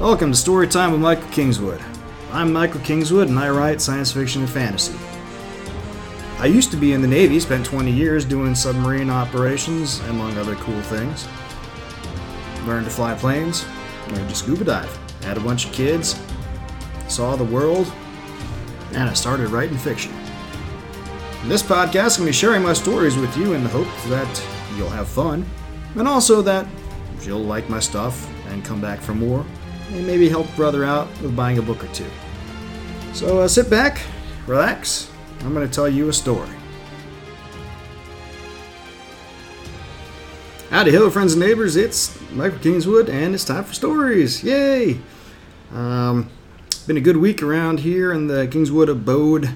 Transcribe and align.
Welcome 0.00 0.32
to 0.32 0.38
Storytime 0.38 0.92
with 0.92 1.00
Michael 1.02 1.28
Kingswood. 1.28 1.78
I'm 2.32 2.54
Michael 2.54 2.80
Kingswood 2.80 3.28
and 3.28 3.38
I 3.38 3.50
write 3.50 3.82
science 3.82 4.10
fiction 4.10 4.40
and 4.40 4.50
fantasy. 4.50 4.98
I 6.38 6.46
used 6.46 6.70
to 6.70 6.78
be 6.78 6.94
in 6.94 7.02
the 7.02 7.06
Navy, 7.06 7.38
spent 7.38 7.66
20 7.66 7.90
years 7.90 8.24
doing 8.24 8.54
submarine 8.54 9.10
operations, 9.10 10.00
among 10.08 10.38
other 10.38 10.54
cool 10.54 10.80
things. 10.80 11.28
Learned 12.66 12.86
to 12.86 12.90
fly 12.90 13.14
planes, 13.14 13.66
learned 14.08 14.30
to 14.30 14.34
scuba 14.34 14.64
dive, 14.64 14.98
had 15.22 15.36
a 15.36 15.40
bunch 15.40 15.66
of 15.66 15.72
kids, 15.72 16.18
saw 17.08 17.36
the 17.36 17.44
world, 17.44 17.92
and 18.92 19.06
I 19.06 19.12
started 19.12 19.50
writing 19.50 19.76
fiction. 19.76 20.14
In 21.42 21.50
this 21.50 21.62
podcast, 21.62 22.16
I'm 22.16 22.24
going 22.24 22.24
to 22.24 22.24
be 22.24 22.32
sharing 22.32 22.62
my 22.62 22.72
stories 22.72 23.18
with 23.18 23.36
you 23.36 23.52
in 23.52 23.62
the 23.62 23.68
hope 23.68 23.88
that 24.08 24.46
you'll 24.78 24.88
have 24.88 25.08
fun, 25.08 25.44
and 25.94 26.08
also 26.08 26.40
that 26.40 26.66
you'll 27.20 27.44
like 27.44 27.68
my 27.68 27.80
stuff 27.80 28.26
and 28.46 28.64
come 28.64 28.80
back 28.80 29.00
for 29.00 29.14
more, 29.14 29.44
and 29.90 30.06
maybe 30.06 30.28
help 30.28 30.46
brother 30.56 30.84
out 30.84 31.08
with 31.20 31.34
buying 31.34 31.58
a 31.58 31.62
book 31.62 31.82
or 31.82 31.88
two. 31.88 32.06
So 33.12 33.40
uh, 33.40 33.48
sit 33.48 33.68
back, 33.68 34.00
relax. 34.46 35.10
I'm 35.40 35.54
going 35.54 35.66
to 35.66 35.72
tell 35.72 35.88
you 35.88 36.08
a 36.08 36.12
story. 36.12 36.48
Howdy, 40.70 40.92
hello, 40.92 41.10
friends 41.10 41.32
and 41.32 41.42
neighbors. 41.42 41.74
It's 41.74 42.16
Michael 42.30 42.60
Kingswood, 42.60 43.08
and 43.08 43.34
it's 43.34 43.44
time 43.44 43.64
for 43.64 43.74
stories. 43.74 44.44
Yay! 44.44 45.00
Um, 45.72 46.30
been 46.86 46.96
a 46.96 47.00
good 47.00 47.16
week 47.16 47.42
around 47.42 47.80
here 47.80 48.12
in 48.12 48.28
the 48.28 48.46
Kingswood 48.46 48.88
abode. 48.88 49.46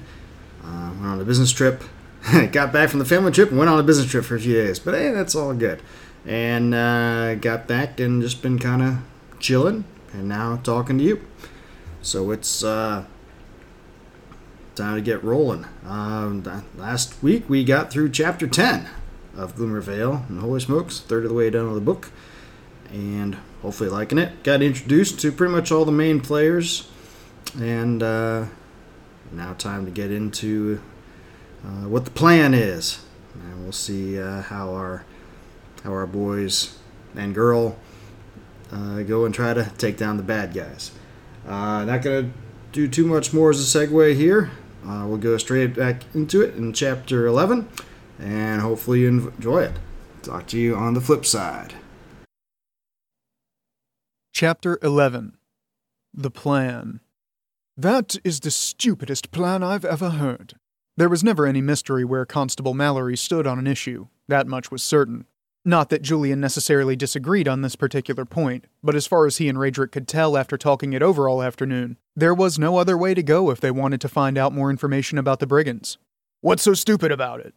Uh, 0.65 0.91
went 0.95 1.07
on 1.07 1.21
a 1.21 1.25
business 1.25 1.53
trip. 1.53 1.85
got 2.53 2.73
back 2.73 2.89
from 2.89 2.99
the 2.99 3.05
family 3.05 3.31
trip 3.31 3.51
and 3.51 3.59
went 3.59 3.71
on 3.71 3.79
a 3.79 3.83
business 3.83 4.11
trip 4.11 4.25
for 4.25 4.35
a 4.35 4.41
few 4.41 4.55
days. 4.55 4.79
But 4.79 4.95
hey, 4.95 5.13
that's 5.13 5.35
all 5.35 5.55
good. 5.55 5.83
And 6.27 6.75
uh, 6.75 7.35
got 7.37 7.69
back 7.69 8.01
and 8.01 8.23
just 8.23 8.43
been 8.43 8.59
kind 8.59 8.83
of 8.83 8.99
chilling, 9.39 9.85
and 10.15 10.29
now 10.29 10.57
talking 10.63 10.97
to 10.99 11.05
you. 11.05 11.21
So 12.01 12.31
it's 12.31 12.63
uh, 12.63 13.05
time 14.75 14.95
to 14.95 15.01
get 15.03 15.23
rolling. 15.23 15.67
Um, 15.87 16.43
last 16.77 17.23
week 17.23 17.49
we 17.49 17.65
got 17.65 17.91
through 17.91 18.11
chapter 18.11 18.47
10 18.47 18.89
of 19.37 19.57
Gloomer 19.57 19.81
Vale, 19.81 20.25
and 20.29 20.41
holy 20.41 20.61
smokes, 20.61 21.01
third 21.01 21.25
of 21.25 21.31
the 21.31 21.35
way 21.35 21.51
down 21.51 21.75
the 21.75 21.81
book, 21.81 22.11
and 22.91 23.37
hopefully 23.63 23.91
liking 23.91 24.19
it. 24.19 24.43
Got 24.45 24.63
introduced 24.63 25.21
to 25.21 25.33
pretty 25.33 25.53
much 25.53 25.73
all 25.73 25.85
the 25.85 25.93
main 25.93 26.21
players, 26.21 26.89
and 27.59 28.03
uh, 28.03 28.47
now 29.33 29.55
time 29.55 29.85
to 29.87 29.91
get 29.91 30.13
into 30.13 30.81
uh, 31.65 31.89
what 31.89 32.05
the 32.05 32.11
plan 32.13 32.55
is, 32.55 33.05
and 33.35 33.63
we'll 33.63 33.73
see 33.73 34.21
uh, 34.21 34.43
how 34.43 34.73
our 34.75 35.05
how 35.83 35.91
our 35.91 36.07
boys 36.07 36.79
and 37.17 37.35
girl 37.35 37.77
uh, 38.73 39.03
go 39.03 39.25
and 39.25 39.35
try 39.35 39.55
to 39.55 39.71
take 39.79 39.97
down 39.97 40.17
the 40.17 40.23
bad 40.23 40.55
guys. 40.55 40.93
Uh, 41.47 41.85
not 41.85 42.03
gonna 42.03 42.31
do 42.73 42.89
too 42.89 43.07
much 43.07 43.33
more 43.33 43.51
as 43.51 43.75
a 43.75 43.79
segue 43.79 44.17
here. 44.17 44.51
Uh, 44.87 45.05
we'll 45.07 45.17
go 45.17 45.37
straight 45.37 45.75
back 45.75 46.03
into 46.15 46.43
it 46.43 46.55
in 46.55 46.73
chapter 46.73 47.27
11, 47.27 47.69
and 48.19 48.61
hopefully 48.61 49.01
you 49.01 49.09
enjoy 49.09 49.63
it. 49.63 49.77
Talk 50.23 50.47
to 50.49 50.59
you 50.59 50.75
on 50.75 50.95
the 50.95 51.01
flip 51.01 51.25
side. 51.25 51.75
Chapter 54.33 54.79
11 54.83 55.37
The 56.13 56.31
Plan. 56.31 57.01
That 57.77 58.17
is 58.25 58.41
the 58.41 58.51
stupidest 58.51 59.31
plan 59.31 59.63
I've 59.63 59.85
ever 59.85 60.11
heard. 60.11 60.55
There 60.97 61.09
was 61.09 61.25
never 61.25 61.47
any 61.47 61.61
mystery 61.61 62.05
where 62.05 62.25
Constable 62.25 62.75
Mallory 62.75 63.17
stood 63.17 63.47
on 63.47 63.59
an 63.59 63.67
issue, 63.67 64.09
that 64.29 64.47
much 64.47 64.71
was 64.71 64.83
certain. 64.83 65.27
Not 65.67 65.89
that 65.89 66.03
Julian 66.03 66.41
necessarily 66.41 66.95
disagreed 66.95 67.49
on 67.49 67.63
this 67.63 67.75
particular 67.75 68.27
point, 68.27 68.67
but 68.83 68.95
as 68.95 69.07
far 69.07 69.27
as 69.27 69.39
he 69.39 69.49
and 69.49 69.57
Radric 69.57 69.93
could 69.93 70.07
tell 70.07 70.37
after 70.37 70.59
talking 70.59 70.93
it 70.93 71.03
over 71.03 71.27
all 71.27 71.43
afternoon, 71.43 71.97
there 72.15 72.35
was 72.35 72.59
no 72.59 72.77
other 72.77 72.99
way 72.99 73.15
to 73.15 73.23
go 73.23 73.51
if 73.51 73.61
they 73.61 73.71
wanted 73.71 74.03
to 74.03 74.09
find 74.09 74.37
out 74.37 74.53
more 74.53 74.69
information 74.69 75.17
about 75.17 75.41
the 75.41 75.47
brigands. 75.47 75.97
What's 76.43 76.63
so 76.63 76.75
stupid 76.75 77.11
about 77.11 77.41
it? 77.41 77.55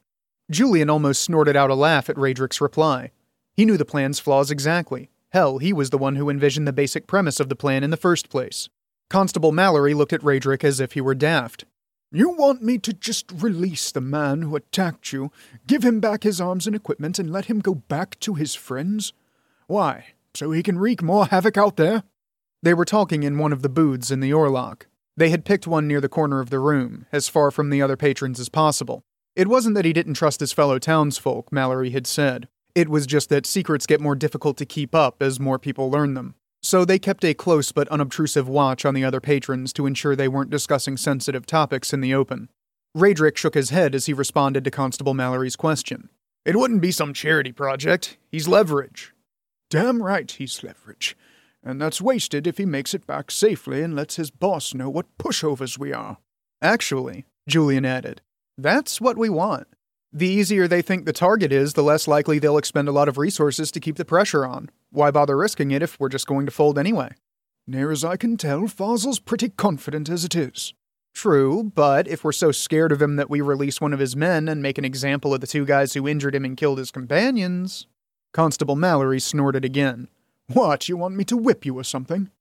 Julian 0.50 0.90
almost 0.90 1.22
snorted 1.22 1.58
out 1.58 1.70
a 1.70 1.76
laugh 1.76 2.10
at 2.10 2.16
Radric's 2.16 2.62
reply. 2.62 3.12
He 3.58 3.66
knew 3.66 3.76
the 3.76 3.84
plan's 3.84 4.20
flaws 4.20 4.52
exactly. 4.52 5.10
Hell, 5.32 5.58
he 5.58 5.74
was 5.74 5.90
the 5.90 5.98
one 5.98 6.16
who 6.16 6.30
envisioned 6.30 6.66
the 6.66 6.72
basic 6.72 7.08
premise 7.08 7.42
of 7.42 7.50
the 7.50 7.56
plan 7.58 7.84
in 7.84 7.90
the 7.90 7.98
first 7.98 8.30
place. 8.30 8.70
Constable 9.10 9.52
Mallory 9.52 9.94
looked 9.94 10.14
at 10.14 10.22
Radric 10.22 10.64
as 10.64 10.80
if 10.80 10.94
he 10.94 11.02
were 11.02 11.14
daft. 11.14 11.66
You 12.12 12.30
want 12.30 12.64
me 12.64 12.78
to 12.78 12.94
just 12.94 13.30
release 13.34 13.92
the 13.92 14.00
man 14.00 14.42
who 14.42 14.56
attacked 14.56 15.12
you, 15.12 15.30
give 15.68 15.84
him 15.84 16.00
back 16.00 16.24
his 16.24 16.40
arms 16.40 16.66
and 16.66 16.74
equipment, 16.74 17.20
and 17.20 17.34
let 17.34 17.46
him 17.46 17.60
go 17.60 17.76
back 17.76 18.18
to 18.22 18.36
his 18.36 18.56
friends? 18.56 19.12
Why, 19.68 20.06
so 20.34 20.52
he 20.52 20.64
can 20.64 20.80
wreak 20.80 21.02
more 21.02 21.26
havoc 21.26 21.58
out 21.58 21.76
there? 21.76 22.04
They 22.64 22.74
were 22.74 22.86
talking 22.86 23.24
in 23.24 23.38
one 23.38 23.52
of 23.52 23.62
the 23.62 23.68
booths 23.68 24.10
in 24.10 24.22
the 24.22 24.32
Orlok. 24.32 24.84
They 25.18 25.32
had 25.32 25.44
picked 25.44 25.68
one 25.68 25.86
near 25.86 26.00
the 26.00 26.08
corner 26.08 26.40
of 26.40 26.50
the 26.50 26.60
room, 26.60 27.08
as 27.12 27.28
far 27.28 27.52
from 27.52 27.70
the 27.70 27.82
other 27.82 27.98
patrons 27.98 28.40
as 28.40 28.48
possible. 28.48 29.02
It 29.36 29.50
wasn't 29.50 29.76
that 29.76 29.86
he 29.86 29.92
didn't 29.92 30.14
trust 30.14 30.40
his 30.40 30.54
fellow 30.54 30.80
townsfolk, 30.80 31.52
Mallory 31.52 31.90
had 31.90 32.08
said. 32.08 32.48
It 32.74 32.88
was 32.88 33.06
just 33.06 33.28
that 33.30 33.46
secrets 33.46 33.86
get 33.86 34.00
more 34.00 34.16
difficult 34.16 34.56
to 34.58 34.66
keep 34.66 34.96
up 34.96 35.22
as 35.22 35.42
more 35.42 35.60
people 35.60 35.92
learn 35.92 36.14
them. 36.14 36.36
So 36.68 36.84
they 36.84 37.00
kept 37.00 37.24
a 37.24 37.34
close 37.34 37.72
but 37.72 37.88
unobtrusive 37.88 38.50
watch 38.50 38.84
on 38.84 38.94
the 38.94 39.06
other 39.06 39.22
patrons 39.22 39.72
to 39.72 39.86
ensure 39.86 40.18
they 40.18 40.28
weren't 40.28 40.50
discussing 40.50 40.98
sensitive 40.98 41.46
topics 41.46 41.94
in 41.94 42.02
the 42.02 42.14
open. 42.14 42.50
Radric 42.94 43.38
shook 43.38 43.54
his 43.54 43.70
head 43.70 43.96
as 43.96 44.08
he 44.08 44.12
responded 44.12 44.66
to 44.66 44.70
Constable 44.70 45.14
Mallory's 45.14 45.56
question. 45.56 46.10
It 46.44 46.58
wouldn't 46.58 46.82
be 46.82 46.92
some 46.92 47.14
charity 47.14 47.54
project. 47.54 48.18
He's 48.30 48.50
leverage. 48.50 49.14
Damn 49.70 50.04
right 50.04 50.30
he's 50.30 50.62
leverage. 50.62 51.16
And 51.64 51.80
that's 51.80 52.02
wasted 52.02 52.46
if 52.46 52.58
he 52.58 52.66
makes 52.66 52.94
it 52.94 53.08
back 53.08 53.32
safely 53.32 53.82
and 53.82 53.96
lets 53.96 54.18
his 54.18 54.30
boss 54.30 54.74
know 54.74 54.90
what 54.90 55.18
pushovers 55.18 55.78
we 55.78 55.94
are. 55.94 56.18
Actually, 56.62 57.28
Julian 57.48 57.86
added, 57.86 58.20
that's 58.58 59.00
what 59.00 59.18
we 59.18 59.30
want. 59.30 59.68
The 60.18 60.28
easier 60.28 60.68
they 60.68 60.82
think 60.82 61.06
the 61.06 61.14
target 61.14 61.52
is, 61.52 61.74
the 61.74 61.84
less 61.84 62.08
likely 62.08 62.40
they'll 62.40 62.58
expend 62.58 62.88
a 62.88 62.92
lot 62.92 63.08
of 63.08 63.20
resources 63.20 63.70
to 63.70 63.80
keep 63.80 63.98
the 63.98 64.04
pressure 64.04 64.48
on. 64.48 64.72
Why 64.90 65.12
bother 65.12 65.38
risking 65.38 65.70
it 65.70 65.84
if 65.84 66.00
we're 66.00 66.10
just 66.10 66.26
going 66.26 66.48
to 66.48 66.52
fold 66.52 66.80
anyway? 66.80 67.12
Near 67.68 67.92
as 67.92 68.04
I 68.04 68.18
can 68.18 68.36
tell, 68.36 68.68
Fazel's 68.68 69.20
pretty 69.20 69.50
confident 69.50 70.10
as 70.10 70.26
it 70.26 70.34
is. 70.34 70.74
True, 71.14 71.72
but 71.76 72.08
if 72.08 72.24
we're 72.24 72.32
so 72.32 72.52
scared 72.52 72.92
of 72.92 73.00
him 73.00 73.16
that 73.18 73.30
we 73.30 73.42
release 73.42 73.80
one 73.80 73.94
of 73.94 74.00
his 74.00 74.16
men 74.16 74.48
and 74.48 74.60
make 74.60 74.80
an 74.80 74.86
example 74.86 75.36
of 75.36 75.42
the 75.42 75.46
two 75.46 75.66
guys 75.68 75.94
who 75.94 76.08
injured 76.08 76.34
him 76.34 76.46
and 76.46 76.58
killed 76.58 76.80
his 76.80 76.90
companions. 76.90 77.86
Constable 78.34 78.76
Mallory 78.76 79.20
snorted 79.20 79.64
again. 79.64 80.08
What, 80.48 80.90
you 80.90 80.98
want 80.98 81.14
me 81.14 81.26
to 81.26 81.38
whip 81.38 81.64
you 81.64 81.78
or 81.78 81.84
something? 81.84 82.32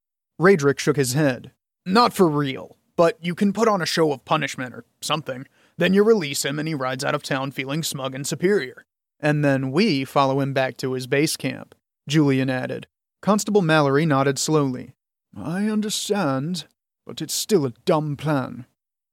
Radric 0.41 0.79
shook 0.79 0.97
his 0.97 1.13
head. 1.13 1.53
Not 1.85 2.15
for 2.15 2.27
real, 2.27 2.79
but 2.97 3.19
you 3.21 3.35
can 3.35 3.53
put 3.53 3.69
on 3.69 3.83
a 3.83 3.87
show 3.87 4.13
of 4.13 4.25
punishment 4.25 4.73
or 4.75 4.87
something. 5.03 5.47
Then 5.79 5.95
you 5.95 6.03
release 6.03 6.45
him 6.45 6.59
and 6.59 6.67
he 6.67 6.75
rides 6.75 7.05
out 7.05 7.15
of 7.15 7.23
town 7.23 7.51
feeling 7.51 7.83
smug 7.83 8.15
and 8.15 8.27
superior. 8.27 8.85
And 9.21 9.45
then 9.45 9.71
we 9.71 10.05
follow 10.05 10.41
him 10.41 10.53
back 10.53 10.77
to 10.79 10.93
his 10.93 11.07
base 11.07 11.37
camp. 11.37 11.75
Julian 12.09 12.51
added. 12.51 12.87
Constable 13.23 13.63
Mallory 13.63 14.07
nodded 14.07 14.39
slowly. 14.39 14.93
I 15.37 15.69
understand, 15.69 16.67
but 17.07 17.21
it's 17.21 17.35
still 17.35 17.67
a 17.67 17.75
dumb 17.85 18.17
plan. 18.17 18.67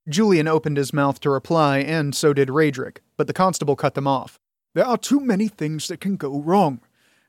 Julian 0.08 0.48
opened 0.48 0.78
his 0.78 0.94
mouth 0.94 1.20
to 1.22 1.30
reply, 1.30 1.80
and 1.80 2.14
so 2.14 2.34
did 2.34 2.50
Radric, 2.50 2.98
but 3.18 3.28
the 3.28 3.34
constable 3.34 3.76
cut 3.76 3.94
them 3.94 4.08
off. 4.08 4.38
There 4.76 4.86
are 4.86 4.98
too 4.98 5.20
many 5.20 5.48
things 5.48 5.88
that 5.88 6.02
can 6.02 6.18
go 6.18 6.42
wrong, 6.42 6.82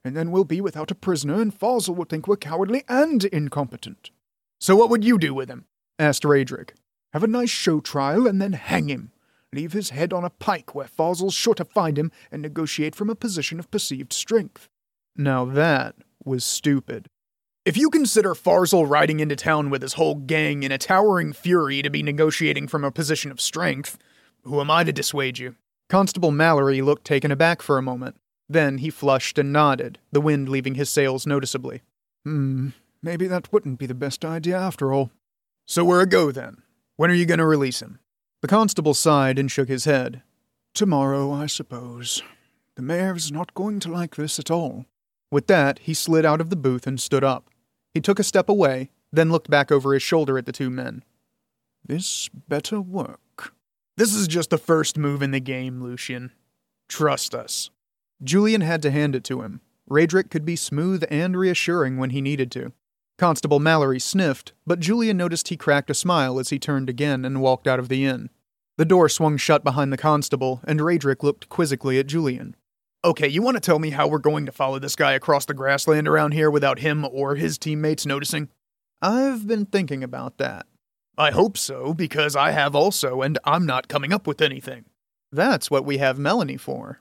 and 0.05 0.17
then 0.17 0.31
we'll 0.31 0.45
be 0.45 0.61
without 0.61 0.91
a 0.91 0.97
prisoner, 0.97 1.41
and 1.41 1.57
Fazel 1.57 1.95
will 1.95 2.05
think 2.05 2.27
we're 2.27 2.37
cowardly 2.37 2.85
and 2.89 3.25
incompetent. 3.27 4.11
So 4.61 4.75
what 4.77 4.91
would 4.91 5.05
you 5.05 5.19
do 5.19 5.35
with 5.35 5.49
him? 5.49 5.67
asked 5.99 6.25
Radric. 6.25 6.71
Have 7.13 7.23
a 7.23 7.29
nice 7.29 7.51
show 7.51 7.81
trial 7.81 8.27
and 8.27 8.43
then 8.43 8.55
hang 8.55 8.89
him. 8.89 9.13
Leave 9.55 9.73
his 9.73 9.91
head 9.91 10.13
on 10.13 10.25
a 10.25 10.31
pike 10.31 10.75
where 10.75 10.89
Fazel's 10.89 11.33
sure 11.33 11.55
to 11.55 11.65
find 11.65 11.97
him 11.97 12.11
and 12.33 12.43
negotiate 12.43 12.97
from 12.97 13.09
a 13.09 13.15
position 13.15 13.61
of 13.61 13.71
perceived 13.71 14.13
strength. 14.13 14.69
Now 15.17 15.45
that 15.45 15.95
was 16.25 16.45
stupid. 16.45 17.07
If 17.65 17.77
you 17.77 17.89
consider 17.89 18.35
Fazel 18.35 18.91
riding 18.91 19.21
into 19.21 19.37
town 19.37 19.71
with 19.71 19.81
his 19.81 19.93
whole 19.93 20.17
gang 20.17 20.65
in 20.65 20.73
a 20.73 20.77
towering 20.77 21.33
fury 21.33 21.83
to 21.83 21.89
be 21.89 22.03
negotiating 22.03 22.67
from 22.67 22.83
a 22.83 22.91
position 22.91 23.31
of 23.31 23.41
strength, 23.41 23.97
who 24.43 24.61
am 24.61 24.73
I 24.73 24.83
to 24.83 24.93
dissuade 24.93 25.39
you? 25.39 25.55
Constable 25.89 26.33
Mallory 26.33 26.83
looked 26.83 27.05
taken 27.05 27.31
aback 27.31 27.63
for 27.63 27.79
a 27.79 27.83
moment. 27.83 28.17
Then 28.49 28.79
he 28.79 28.91
flushed 28.91 29.39
and 29.39 29.53
nodded, 29.53 30.01
the 30.11 30.21
wind 30.21 30.49
leaving 30.49 30.75
his 30.75 30.91
sails 30.91 31.29
noticeably. 31.29 31.83
Hmm, 32.25 32.71
maybe 33.01 33.29
that 33.29 33.53
wouldn't 33.53 33.79
be 33.79 33.87
the 33.87 33.95
best 33.95 34.25
idea 34.25 34.59
after 34.59 34.93
all. 34.93 35.13
So 35.65 35.85
we're 35.85 36.03
a 36.03 36.07
go 36.07 36.33
then. 36.33 36.63
When 36.97 37.09
are 37.09 37.15
you 37.15 37.25
going 37.25 37.39
to 37.39 37.47
release 37.47 37.81
him? 37.81 38.01
The 38.45 38.49
constable 38.49 38.93
sighed 38.93 39.39
and 39.39 39.51
shook 39.51 39.69
his 39.69 39.87
head. 39.87 40.21
Tomorrow, 40.75 41.33
I 41.33 41.47
suppose. 41.47 42.23
The 42.75 42.83
mayor's 42.83 43.33
not 43.33 43.55
going 43.55 43.81
to 43.81 43.91
like 43.91 44.17
this 44.17 44.39
at 44.39 44.51
all. 44.51 44.85
With 45.31 45.47
that, 45.47 45.79
he 45.79 45.95
slid 45.95 46.27
out 46.27 46.43
of 46.43 46.51
the 46.51 46.55
booth 46.55 46.87
and 46.87 47.01
stood 47.01 47.25
up. 47.25 47.49
He 47.95 48.03
took 48.03 48.19
a 48.19 48.23
step 48.23 48.51
away, 48.51 48.91
then 49.11 49.33
looked 49.33 49.49
back 49.49 49.73
over 49.73 49.95
his 49.95 50.03
shoulder 50.03 50.37
at 50.37 50.45
the 50.45 50.53
two 50.53 50.69
men. 50.69 51.05
This 51.87 52.29
better 52.29 52.83
work. 52.83 53.55
This 53.97 54.15
is 54.15 54.29
just 54.29 54.51
the 54.51 54.59
first 54.59 54.99
move 54.99 55.23
in 55.23 55.31
the 55.31 55.41
game, 55.41 55.83
Lucian. 55.83 56.31
Trust 56.87 57.35
us. 57.35 57.71
Julian 58.23 58.61
had 58.61 58.83
to 58.83 58.91
hand 58.91 59.15
it 59.15 59.25
to 59.25 59.41
him. 59.41 59.63
Radric 59.89 60.29
could 60.29 60.45
be 60.45 60.55
smooth 60.55 61.03
and 61.11 61.35
reassuring 61.35 61.97
when 61.97 62.11
he 62.11 62.21
needed 62.21 62.51
to. 62.51 62.73
Constable 63.17 63.59
Mallory 63.59 64.01
sniffed, 64.01 64.53
but 64.67 64.81
Julian 64.81 65.17
noticed 65.17 65.49
he 65.49 65.57
cracked 65.57 65.89
a 65.89 65.95
smile 65.95 66.39
as 66.39 66.51
he 66.51 66.59
turned 66.59 66.91
again 66.91 67.25
and 67.25 67.41
walked 67.41 67.67
out 67.67 67.79
of 67.79 67.89
the 67.89 68.05
inn. 68.05 68.29
The 68.77 68.85
door 68.85 69.09
swung 69.09 69.37
shut 69.37 69.63
behind 69.63 69.93
the 69.93 69.97
constable, 69.97 70.61
and 70.67 70.81
Radric 70.81 71.23
looked 71.23 71.49
quizzically 71.49 71.99
at 71.99 72.09
Julian. 72.09 72.57
Okay, 73.05 73.29
you 73.29 73.41
want 73.43 73.57
to 73.57 73.61
tell 73.61 73.79
me 73.79 73.91
how 73.91 74.09
we're 74.09 74.19
going 74.19 74.47
to 74.47 74.53
follow 74.53 74.79
this 74.79 74.97
guy 74.97 75.13
across 75.13 75.45
the 75.45 75.55
grassland 75.55 76.09
around 76.09 76.33
here 76.33 76.51
without 76.51 76.81
him 76.81 77.05
or 77.05 77.37
his 77.37 77.59
teammates 77.59 78.05
noticing? 78.05 78.49
I've 79.01 79.47
been 79.47 79.67
thinking 79.67 80.03
about 80.03 80.39
that. 80.39 80.67
I 81.17 81.31
hope 81.31 81.57
so, 81.57 81.95
because 81.95 82.35
I 82.35 82.51
have 82.51 82.75
also, 82.75 83.23
and 83.23 83.39
I'm 83.45 83.67
not 83.67 83.87
coming 83.87 84.13
up 84.13 84.27
with 84.27 84.41
anything. 84.41 84.87
That's 85.31 85.71
what 85.71 85.85
we 85.85 85.99
have 85.99 86.19
Melanie 86.19 86.57
for. 86.57 87.01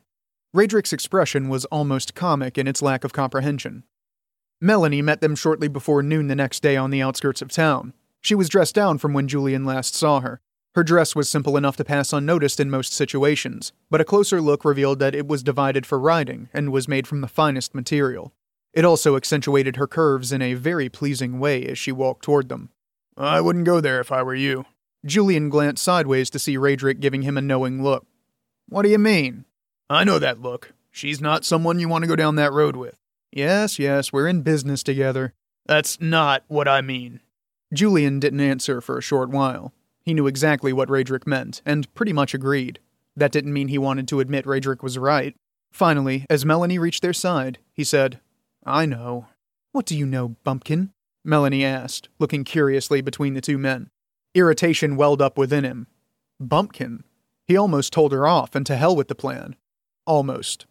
Radric's 0.56 0.94
expression 0.94 1.50
was 1.50 1.66
almost 1.66 2.14
comic 2.14 2.58
in 2.60 2.68
its 2.68 2.84
lack 2.84 3.04
of 3.04 3.14
comprehension. 3.14 3.84
Melanie 4.62 5.02
met 5.02 5.22
them 5.22 5.36
shortly 5.36 5.68
before 5.68 6.04
noon 6.04 6.28
the 6.28 6.36
next 6.36 6.62
day 6.62 6.76
on 6.76 6.92
the 6.92 7.02
outskirts 7.02 7.42
of 7.42 7.50
town. 7.50 7.94
She 8.22 8.36
was 8.36 8.50
dressed 8.50 8.76
down 8.76 9.00
from 9.00 9.14
when 9.14 9.28
Julian 9.28 9.66
last 9.66 9.96
saw 9.96 10.20
her. 10.20 10.40
Her 10.76 10.84
dress 10.84 11.16
was 11.16 11.30
simple 11.30 11.56
enough 11.56 11.78
to 11.78 11.86
pass 11.86 12.12
unnoticed 12.12 12.60
in 12.60 12.70
most 12.70 12.94
situations, 12.94 13.74
but 13.92 14.02
a 14.02 14.06
closer 14.06 14.42
look 14.42 14.66
revealed 14.66 14.98
that 15.00 15.14
it 15.14 15.28
was 15.28 15.44
divided 15.44 15.86
for 15.86 16.00
riding 16.00 16.50
and 16.52 16.72
was 16.72 16.88
made 16.88 17.06
from 17.06 17.22
the 17.22 17.28
finest 17.28 17.76
material. 17.76 18.34
It 18.74 18.84
also 18.84 19.16
accentuated 19.16 19.76
her 19.76 19.86
curves 19.86 20.32
in 20.32 20.42
a 20.42 20.56
very 20.56 20.90
pleasing 20.90 21.40
way 21.40 21.64
as 21.68 21.78
she 21.78 21.92
walked 21.92 22.24
toward 22.24 22.50
them. 22.50 22.70
I 23.16 23.40
wouldn't 23.40 23.66
go 23.66 23.82
there 23.82 24.00
if 24.00 24.12
I 24.12 24.24
were 24.24 24.34
you. 24.34 24.66
Julian 25.06 25.50
glanced 25.50 25.84
sideways 25.84 26.32
to 26.32 26.40
see 26.40 26.58
Radric 26.58 27.00
giving 27.00 27.22
him 27.22 27.38
a 27.38 27.42
knowing 27.42 27.84
look. 27.84 28.08
What 28.68 28.82
do 28.82 28.90
you 28.90 28.98
mean? 28.98 29.46
I 29.92 30.04
know 30.04 30.18
that 30.18 30.42
look. 30.42 30.74
She's 30.90 31.22
not 31.22 31.46
someone 31.46 31.80
you 31.80 31.88
want 31.88 32.04
to 32.04 32.08
go 32.08 32.16
down 32.16 32.36
that 32.36 32.54
road 32.54 32.76
with. 32.76 32.98
Yes, 33.32 33.78
yes, 33.78 34.12
we're 34.12 34.28
in 34.28 34.42
business 34.42 34.82
together. 34.82 35.34
That's 35.68 36.02
not 36.02 36.44
what 36.48 36.68
I 36.68 36.82
mean. 36.82 37.20
Julian 37.72 38.20
didn't 38.20 38.42
answer 38.42 38.82
for 38.82 38.98
a 38.98 39.02
short 39.02 39.30
while. 39.30 39.72
He 40.04 40.14
knew 40.14 40.28
exactly 40.28 40.74
what 40.74 40.90
Radric 40.90 41.26
meant, 41.26 41.62
and 41.66 41.92
pretty 41.94 42.14
much 42.14 42.34
agreed. 42.34 42.80
That 43.16 43.32
didn't 43.32 43.54
mean 43.54 43.68
he 43.70 43.78
wanted 43.78 44.08
to 44.10 44.20
admit 44.20 44.46
Radric 44.46 44.84
was 44.84 44.98
right. 44.98 45.36
Finally, 45.72 46.26
as 46.30 46.46
Melanie 46.46 46.78
reached 46.78 47.02
their 47.02 47.14
side, 47.14 47.60
he 47.74 47.84
said, 47.84 48.20
I 48.66 48.86
know. 48.86 49.28
What 49.72 49.86
do 49.86 49.98
you 49.98 50.06
know, 50.06 50.36
Bumpkin? 50.44 50.92
Melanie 51.26 51.66
asked, 51.66 52.10
looking 52.20 52.44
curiously 52.44 53.02
between 53.02 53.34
the 53.34 53.42
two 53.42 53.58
men. 53.58 53.90
Irritation 54.36 54.96
welled 54.96 55.22
up 55.22 55.38
within 55.38 55.64
him. 55.64 55.88
Bumpkin? 56.40 57.04
He 57.48 57.56
almost 57.56 57.94
told 57.94 58.12
her 58.12 58.28
off 58.28 58.56
and 58.56 58.66
to 58.66 58.76
hell 58.76 58.96
with 58.96 59.08
the 59.08 59.16
plan. 59.16 59.56
Almost. 60.06 60.66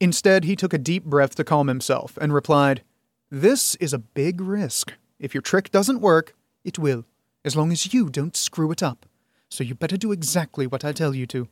Instead, 0.00 0.44
he 0.44 0.54
took 0.54 0.72
a 0.72 0.78
deep 0.78 1.04
breath 1.04 1.34
to 1.36 1.44
calm 1.44 1.68
himself 1.68 2.18
and 2.20 2.32
replied, 2.32 2.82
This 3.30 3.74
is 3.76 3.92
a 3.92 3.98
big 3.98 4.40
risk. 4.40 4.92
If 5.18 5.34
your 5.34 5.42
trick 5.42 5.70
doesn't 5.70 6.00
work, 6.00 6.34
it 6.64 6.78
will 6.78 7.04
as 7.46 7.56
long 7.56 7.70
as 7.70 7.94
you 7.94 8.10
don't 8.10 8.36
screw 8.36 8.72
it 8.72 8.82
up. 8.82 9.06
So 9.48 9.62
you 9.62 9.76
better 9.76 9.96
do 9.96 10.10
exactly 10.10 10.66
what 10.66 10.84
I 10.84 10.92
tell 10.92 11.14
you 11.14 11.26
to. 11.28 11.48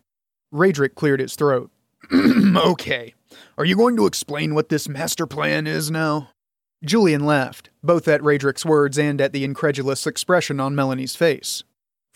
Radric 0.52 0.96
cleared 0.96 1.20
his 1.20 1.36
throat. 1.36 1.70
okay. 2.12 3.14
Are 3.56 3.64
you 3.64 3.76
going 3.76 3.96
to 3.96 4.06
explain 4.06 4.54
what 4.54 4.68
this 4.68 4.88
master 4.88 5.26
plan 5.26 5.66
is 5.66 5.90
now? 5.90 6.30
Julian 6.84 7.24
laughed, 7.24 7.70
both 7.82 8.08
at 8.08 8.20
Radric's 8.20 8.66
words 8.66 8.98
and 8.98 9.20
at 9.20 9.32
the 9.32 9.44
incredulous 9.44 10.06
expression 10.06 10.60
on 10.60 10.74
Melanie's 10.74 11.16
face. 11.16 11.62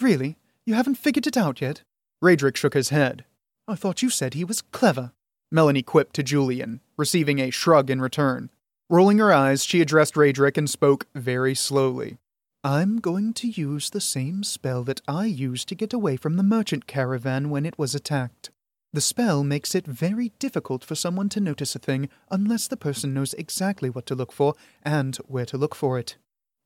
Really? 0.00 0.36
You 0.66 0.74
haven't 0.74 0.96
figured 0.96 1.26
it 1.26 1.36
out 1.36 1.60
yet? 1.60 1.82
Radric 2.22 2.56
shook 2.56 2.74
his 2.74 2.90
head. 2.90 3.24
I 3.66 3.76
thought 3.76 4.02
you 4.02 4.10
said 4.10 4.34
he 4.34 4.44
was 4.44 4.60
clever. 4.60 5.12
Melanie 5.50 5.82
quipped 5.82 6.14
to 6.16 6.22
Julian, 6.22 6.81
receiving 6.96 7.38
a 7.38 7.50
shrug 7.50 7.90
in 7.90 8.00
return. 8.00 8.50
Rolling 8.90 9.19
her 9.19 9.32
eyes, 9.32 9.64
she 9.64 9.81
addressed 9.81 10.14
Radric 10.14 10.58
and 10.58 10.69
spoke 10.69 11.06
very 11.14 11.54
slowly. 11.54 12.19
I'm 12.64 12.99
going 12.99 13.34
to 13.34 13.46
use 13.46 13.88
the 13.88 14.00
same 14.00 14.43
spell 14.43 14.82
that 14.82 15.00
I 15.06 15.26
used 15.26 15.69
to 15.69 15.76
get 15.76 15.93
away 15.93 16.16
from 16.16 16.37
the 16.37 16.43
merchant 16.43 16.88
caravan 16.88 17.50
when 17.50 17.64
it 17.64 17.78
was 17.78 17.94
attacked. 17.94 18.50
The 18.93 19.00
spell 19.00 19.44
makes 19.44 19.76
it 19.76 19.87
very 19.87 20.32
difficult 20.40 20.82
for 20.82 20.96
someone 20.96 21.28
to 21.31 21.40
notice 21.40 21.76
a 21.76 21.78
thing 21.78 22.08
unless 22.32 22.66
the 22.66 22.76
person 22.76 23.14
knows 23.14 23.32
exactly 23.34 23.88
what 23.88 24.06
to 24.06 24.16
look 24.16 24.32
for 24.32 24.55
and 24.82 25.14
where 25.28 25.46
to 25.46 25.56
look 25.56 25.76
for 25.76 26.00
it. 26.00 26.16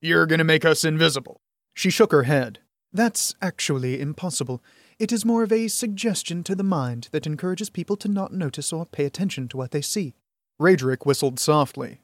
You're 0.01 0.25
going 0.25 0.39
to 0.39 0.45
make 0.45 0.65
us 0.65 0.83
invisible. 0.83 1.41
She 1.75 1.91
shook 1.91 2.11
her 2.13 2.23
head. 2.23 2.61
That's 2.91 3.35
actually 3.43 4.01
impossible. 4.01 4.63
It 4.99 5.13
is 5.13 5.27
more 5.27 5.43
of 5.43 5.53
a 5.53 5.69
suggestion 5.69 6.43
to 6.45 6.55
the 6.55 6.63
mind 6.63 7.09
that 7.13 7.27
encourages 7.27 7.69
people 7.69 7.97
to 7.99 8.09
not 8.09 8.33
notice 8.33 8.73
or 8.73 8.87
pay 8.87 9.05
attention 9.05 9.47
to 9.49 9.59
what 9.59 9.73
they 9.73 9.83
see. 9.83 10.15
Radric 10.59 11.05
whistled 11.05 11.39
softly. 11.39 12.01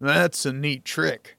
That's 0.00 0.44
a 0.44 0.52
neat 0.52 0.84
trick. 0.84 1.36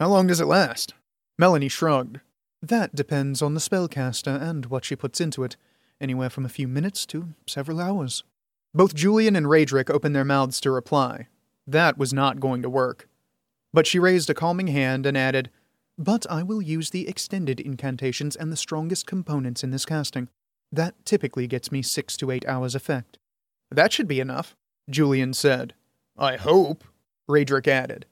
How 0.00 0.08
long 0.08 0.26
does 0.26 0.40
it 0.40 0.46
last? 0.46 0.94
Melanie 1.38 1.68
shrugged. 1.68 2.20
That 2.62 2.94
depends 2.94 3.42
on 3.42 3.54
the 3.54 3.60
spellcaster 3.60 4.40
and 4.40 4.66
what 4.66 4.84
she 4.84 4.96
puts 4.96 5.20
into 5.20 5.44
it, 5.44 5.56
anywhere 6.00 6.30
from 6.30 6.44
a 6.44 6.50
few 6.50 6.66
minutes 6.66 7.04
to 7.06 7.34
several 7.46 7.80
hours. 7.80 8.24
Both 8.74 8.94
Julian 8.94 9.36
and 9.36 9.46
Radric 9.46 9.90
opened 9.90 10.14
their 10.14 10.24
mouths 10.24 10.60
to 10.60 10.70
reply. 10.70 11.28
That 11.66 11.98
was 11.98 12.12
not 12.12 12.40
going 12.40 12.62
to 12.62 12.70
work. 12.70 13.08
But 13.72 13.86
she 13.86 13.98
raised 13.98 14.30
a 14.30 14.34
calming 14.34 14.68
hand 14.68 15.06
and 15.06 15.16
added, 15.16 15.50
But 15.98 16.26
I 16.30 16.42
will 16.42 16.62
use 16.62 16.90
the 16.90 17.08
extended 17.08 17.60
incantations 17.60 18.36
and 18.36 18.50
the 18.50 18.56
strongest 18.56 19.06
components 19.06 19.62
in 19.62 19.70
this 19.70 19.84
casting. 19.84 20.28
That 20.72 20.94
typically 21.04 21.46
gets 21.46 21.70
me 21.70 21.82
six 21.82 22.16
to 22.18 22.30
eight 22.30 22.46
hours 22.46 22.74
effect. 22.74 23.18
That 23.70 23.92
should 23.92 24.08
be 24.08 24.20
enough, 24.20 24.56
Julian 24.88 25.34
said. 25.34 25.74
I 26.16 26.36
hope, 26.36 26.84
Radric 27.28 27.68
added. 27.68 28.06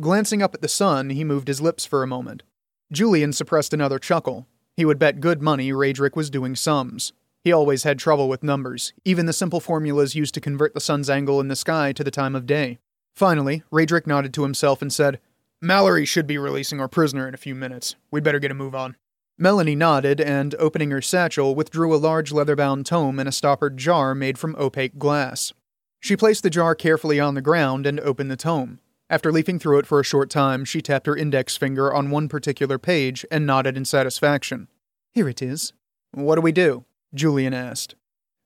Glancing 0.00 0.42
up 0.42 0.54
at 0.54 0.62
the 0.62 0.68
sun, 0.68 1.10
he 1.10 1.24
moved 1.24 1.48
his 1.48 1.60
lips 1.60 1.84
for 1.84 2.02
a 2.02 2.08
moment. 2.08 2.42
Julian 2.90 3.32
suppressed 3.32 3.74
another 3.74 3.98
chuckle. 3.98 4.46
He 4.76 4.84
would 4.84 4.98
bet 4.98 5.20
good 5.20 5.42
money 5.42 5.72
Radric 5.72 6.16
was 6.16 6.30
doing 6.30 6.56
sums. 6.56 7.12
He 7.44 7.52
always 7.52 7.82
had 7.82 7.98
trouble 7.98 8.28
with 8.28 8.42
numbers, 8.42 8.92
even 9.04 9.26
the 9.26 9.32
simple 9.32 9.60
formulas 9.60 10.14
used 10.14 10.34
to 10.34 10.40
convert 10.40 10.74
the 10.74 10.80
sun's 10.80 11.10
angle 11.10 11.40
in 11.40 11.48
the 11.48 11.56
sky 11.56 11.92
to 11.92 12.02
the 12.02 12.10
time 12.10 12.34
of 12.34 12.46
day. 12.46 12.78
Finally, 13.14 13.62
Radric 13.70 14.06
nodded 14.06 14.32
to 14.34 14.42
himself 14.42 14.80
and 14.80 14.92
said, 14.92 15.20
Mallory 15.60 16.04
should 16.04 16.26
be 16.26 16.38
releasing 16.38 16.80
our 16.80 16.88
prisoner 16.88 17.28
in 17.28 17.34
a 17.34 17.38
few 17.38 17.54
minutes. 17.54 17.96
We'd 18.10 18.24
better 18.24 18.38
get 18.38 18.50
a 18.50 18.54
move 18.54 18.74
on. 18.74 18.96
Melanie 19.36 19.76
nodded 19.76 20.20
and, 20.20 20.54
opening 20.58 20.90
her 20.90 21.02
satchel, 21.02 21.54
withdrew 21.54 21.94
a 21.94 21.96
large 21.96 22.32
leather 22.32 22.56
bound 22.56 22.86
tome 22.86 23.18
and 23.18 23.28
a 23.28 23.32
stoppered 23.32 23.76
jar 23.76 24.14
made 24.14 24.38
from 24.38 24.56
opaque 24.56 24.98
glass. 24.98 25.52
She 26.00 26.16
placed 26.16 26.42
the 26.42 26.50
jar 26.50 26.74
carefully 26.74 27.20
on 27.20 27.34
the 27.34 27.42
ground 27.42 27.86
and 27.86 28.00
opened 28.00 28.30
the 28.30 28.36
tome. 28.36 28.80
After 29.10 29.32
leafing 29.32 29.58
through 29.58 29.78
it 29.78 29.86
for 29.86 30.00
a 30.00 30.04
short 30.04 30.28
time, 30.28 30.66
she 30.66 30.82
tapped 30.82 31.06
her 31.06 31.16
index 31.16 31.56
finger 31.56 31.92
on 31.92 32.10
one 32.10 32.28
particular 32.28 32.78
page 32.78 33.24
and 33.30 33.46
nodded 33.46 33.76
in 33.76 33.86
satisfaction. 33.86 34.68
Here 35.12 35.28
it 35.28 35.40
is. 35.40 35.72
What 36.12 36.34
do 36.34 36.42
we 36.42 36.52
do? 36.52 36.84
Julian 37.14 37.54
asked. 37.54 37.94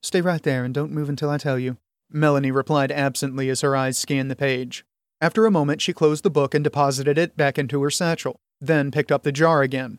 Stay 0.02 0.20
right 0.20 0.42
there 0.42 0.64
and 0.64 0.72
don't 0.72 0.92
move 0.92 1.08
until 1.08 1.30
I 1.30 1.38
tell 1.38 1.58
you. 1.58 1.78
Melanie 2.10 2.52
replied 2.52 2.92
absently 2.92 3.48
as 3.48 3.62
her 3.62 3.74
eyes 3.74 3.98
scanned 3.98 4.30
the 4.30 4.36
page. 4.36 4.84
After 5.20 5.46
a 5.46 5.50
moment, 5.50 5.80
she 5.80 5.92
closed 5.92 6.22
the 6.22 6.30
book 6.30 6.54
and 6.54 6.62
deposited 6.62 7.18
it 7.18 7.36
back 7.36 7.58
into 7.58 7.82
her 7.82 7.90
satchel, 7.90 8.36
then 8.60 8.90
picked 8.90 9.10
up 9.10 9.22
the 9.22 9.32
jar 9.32 9.62
again. 9.62 9.98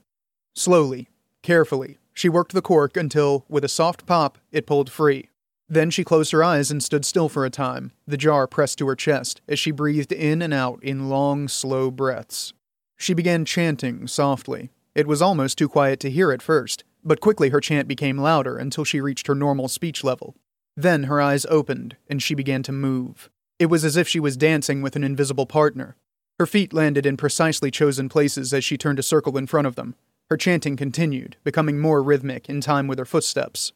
Slowly, 0.56 1.10
carefully, 1.42 1.98
she 2.14 2.30
worked 2.30 2.54
the 2.54 2.62
cork 2.62 2.96
until, 2.96 3.46
with 3.50 3.66
a 3.66 3.70
soft 3.70 4.06
pop, 4.06 4.38
it 4.52 4.68
pulled 4.68 4.92
free. 4.92 5.30
Then 5.70 5.90
she 5.90 6.04
closed 6.04 6.32
her 6.32 6.44
eyes 6.44 6.72
and 6.72 6.84
stood 6.84 7.06
still 7.06 7.30
for 7.30 7.46
a 7.46 7.50
time, 7.50 7.92
the 8.06 8.18
jar 8.18 8.48
pressed 8.48 8.78
to 8.80 8.88
her 8.88 8.96
chest, 8.96 9.42
as 9.48 9.60
she 9.60 9.72
breathed 9.72 10.12
in 10.12 10.42
and 10.42 10.54
out 10.54 10.84
in 10.84 11.10
long, 11.10 11.48
slow 11.48 11.90
breaths. 11.90 12.54
She 12.98 13.14
began 13.14 13.46
chanting 13.46 14.08
softly. 14.08 14.70
It 14.96 15.08
was 15.08 15.22
almost 15.22 15.58
too 15.58 15.68
quiet 15.68 16.00
to 16.02 16.12
hear 16.12 16.32
at 16.32 16.42
first, 16.42 16.84
but 17.04 17.22
quickly 17.22 17.50
her 17.50 17.60
chant 17.60 17.88
became 17.88 18.18
louder 18.18 18.58
until 18.58 18.84
she 18.84 19.02
reached 19.02 19.28
her 19.28 19.36
normal 19.36 19.68
speech 19.68 20.04
level. 20.04 20.36
Then 20.76 21.04
her 21.04 21.22
eyes 21.22 21.46
opened, 21.50 21.98
and 22.10 22.22
she 22.22 22.36
began 22.36 22.64
to 22.64 22.72
move. 22.72 23.30
It 23.60 23.68
was 23.68 23.86
as 23.86 23.98
if 23.98 24.08
she 24.08 24.20
was 24.20 24.38
dancing 24.38 24.82
with 24.82 24.96
an 24.96 25.04
invisible 25.04 25.46
partner. 25.46 25.96
Her 26.40 26.46
feet 26.48 26.74
landed 26.74 27.06
in 27.06 27.18
precisely 27.18 27.72
chosen 27.72 28.10
places 28.10 28.54
as 28.54 28.64
she 28.64 28.78
turned 28.78 29.00
a 29.00 29.04
circle 29.04 29.38
in 29.38 29.48
front 29.48 29.68
of 29.68 29.76
them. 29.76 29.96
Her 30.30 30.38
chanting 30.38 30.76
continued, 30.76 31.38
becoming 31.44 31.80
more 31.80 32.02
rhythmic 32.02 32.50
in 32.50 32.62
time 32.62 32.88
with 32.88 32.98
her 32.98 33.06
footsteps. 33.06 33.72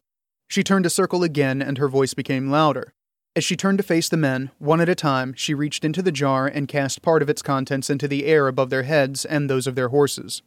She 0.47 0.63
turned 0.63 0.83
to 0.83 0.89
circle 0.89 1.23
again, 1.23 1.61
and 1.61 1.77
her 1.77 1.87
voice 1.87 2.13
became 2.13 2.49
louder. 2.49 2.93
As 3.35 3.43
she 3.43 3.55
turned 3.55 3.77
to 3.77 3.83
face 3.83 4.09
the 4.09 4.17
men, 4.17 4.49
one 4.57 4.81
at 4.81 4.89
a 4.89 4.95
time, 4.95 5.33
she 5.35 5.53
reached 5.53 5.85
into 5.85 6.01
the 6.01 6.11
jar 6.11 6.47
and 6.47 6.67
cast 6.67 7.01
part 7.01 7.21
of 7.21 7.29
its 7.29 7.41
contents 7.41 7.89
into 7.89 8.07
the 8.07 8.25
air 8.25 8.47
above 8.47 8.69
their 8.69 8.83
heads 8.83 9.25
and 9.25 9.47
those 9.49 9.67
of 9.67 9.75
their 9.75 9.89
horses. 9.89 10.41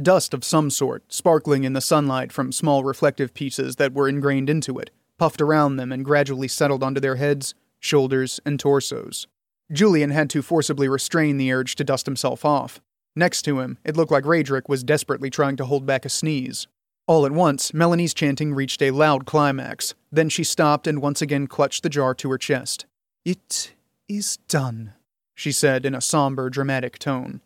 Dust 0.00 0.34
of 0.34 0.44
some 0.44 0.70
sort, 0.70 1.02
sparkling 1.12 1.64
in 1.64 1.72
the 1.72 1.80
sunlight 1.80 2.30
from 2.30 2.52
small 2.52 2.84
reflective 2.84 3.34
pieces 3.34 3.76
that 3.76 3.94
were 3.94 4.08
ingrained 4.08 4.48
into 4.50 4.78
it, 4.78 4.90
puffed 5.18 5.40
around 5.40 5.76
them 5.76 5.90
and 5.90 6.04
gradually 6.04 6.48
settled 6.48 6.84
onto 6.84 7.00
their 7.00 7.16
heads, 7.16 7.54
shoulders, 7.80 8.38
and 8.44 8.60
torsos. 8.60 9.26
Julian 9.72 10.10
had 10.10 10.30
to 10.30 10.42
forcibly 10.42 10.88
restrain 10.88 11.38
the 11.38 11.52
urge 11.52 11.74
to 11.76 11.82
dust 11.82 12.06
himself 12.06 12.44
off. 12.44 12.80
Next 13.16 13.42
to 13.42 13.58
him, 13.58 13.78
it 13.84 13.96
looked 13.96 14.12
like 14.12 14.24
Radric 14.24 14.68
was 14.68 14.84
desperately 14.84 15.30
trying 15.30 15.56
to 15.56 15.64
hold 15.64 15.86
back 15.86 16.04
a 16.04 16.08
sneeze. 16.10 16.68
All 17.08 17.24
at 17.24 17.32
once, 17.32 17.72
Melanie's 17.72 18.14
chanting 18.14 18.52
reached 18.52 18.82
a 18.82 18.90
loud 18.90 19.26
climax. 19.26 19.94
Then 20.10 20.28
she 20.28 20.42
stopped 20.42 20.88
and 20.88 21.00
once 21.00 21.22
again 21.22 21.46
clutched 21.46 21.84
the 21.84 21.88
jar 21.88 22.14
to 22.14 22.30
her 22.30 22.38
chest. 22.38 22.84
It 23.24 23.74
is 24.08 24.38
done, 24.48 24.92
she 25.34 25.52
said 25.52 25.86
in 25.86 25.94
a 25.94 26.00
somber, 26.00 26.50
dramatic 26.50 26.98
tone. 26.98 27.42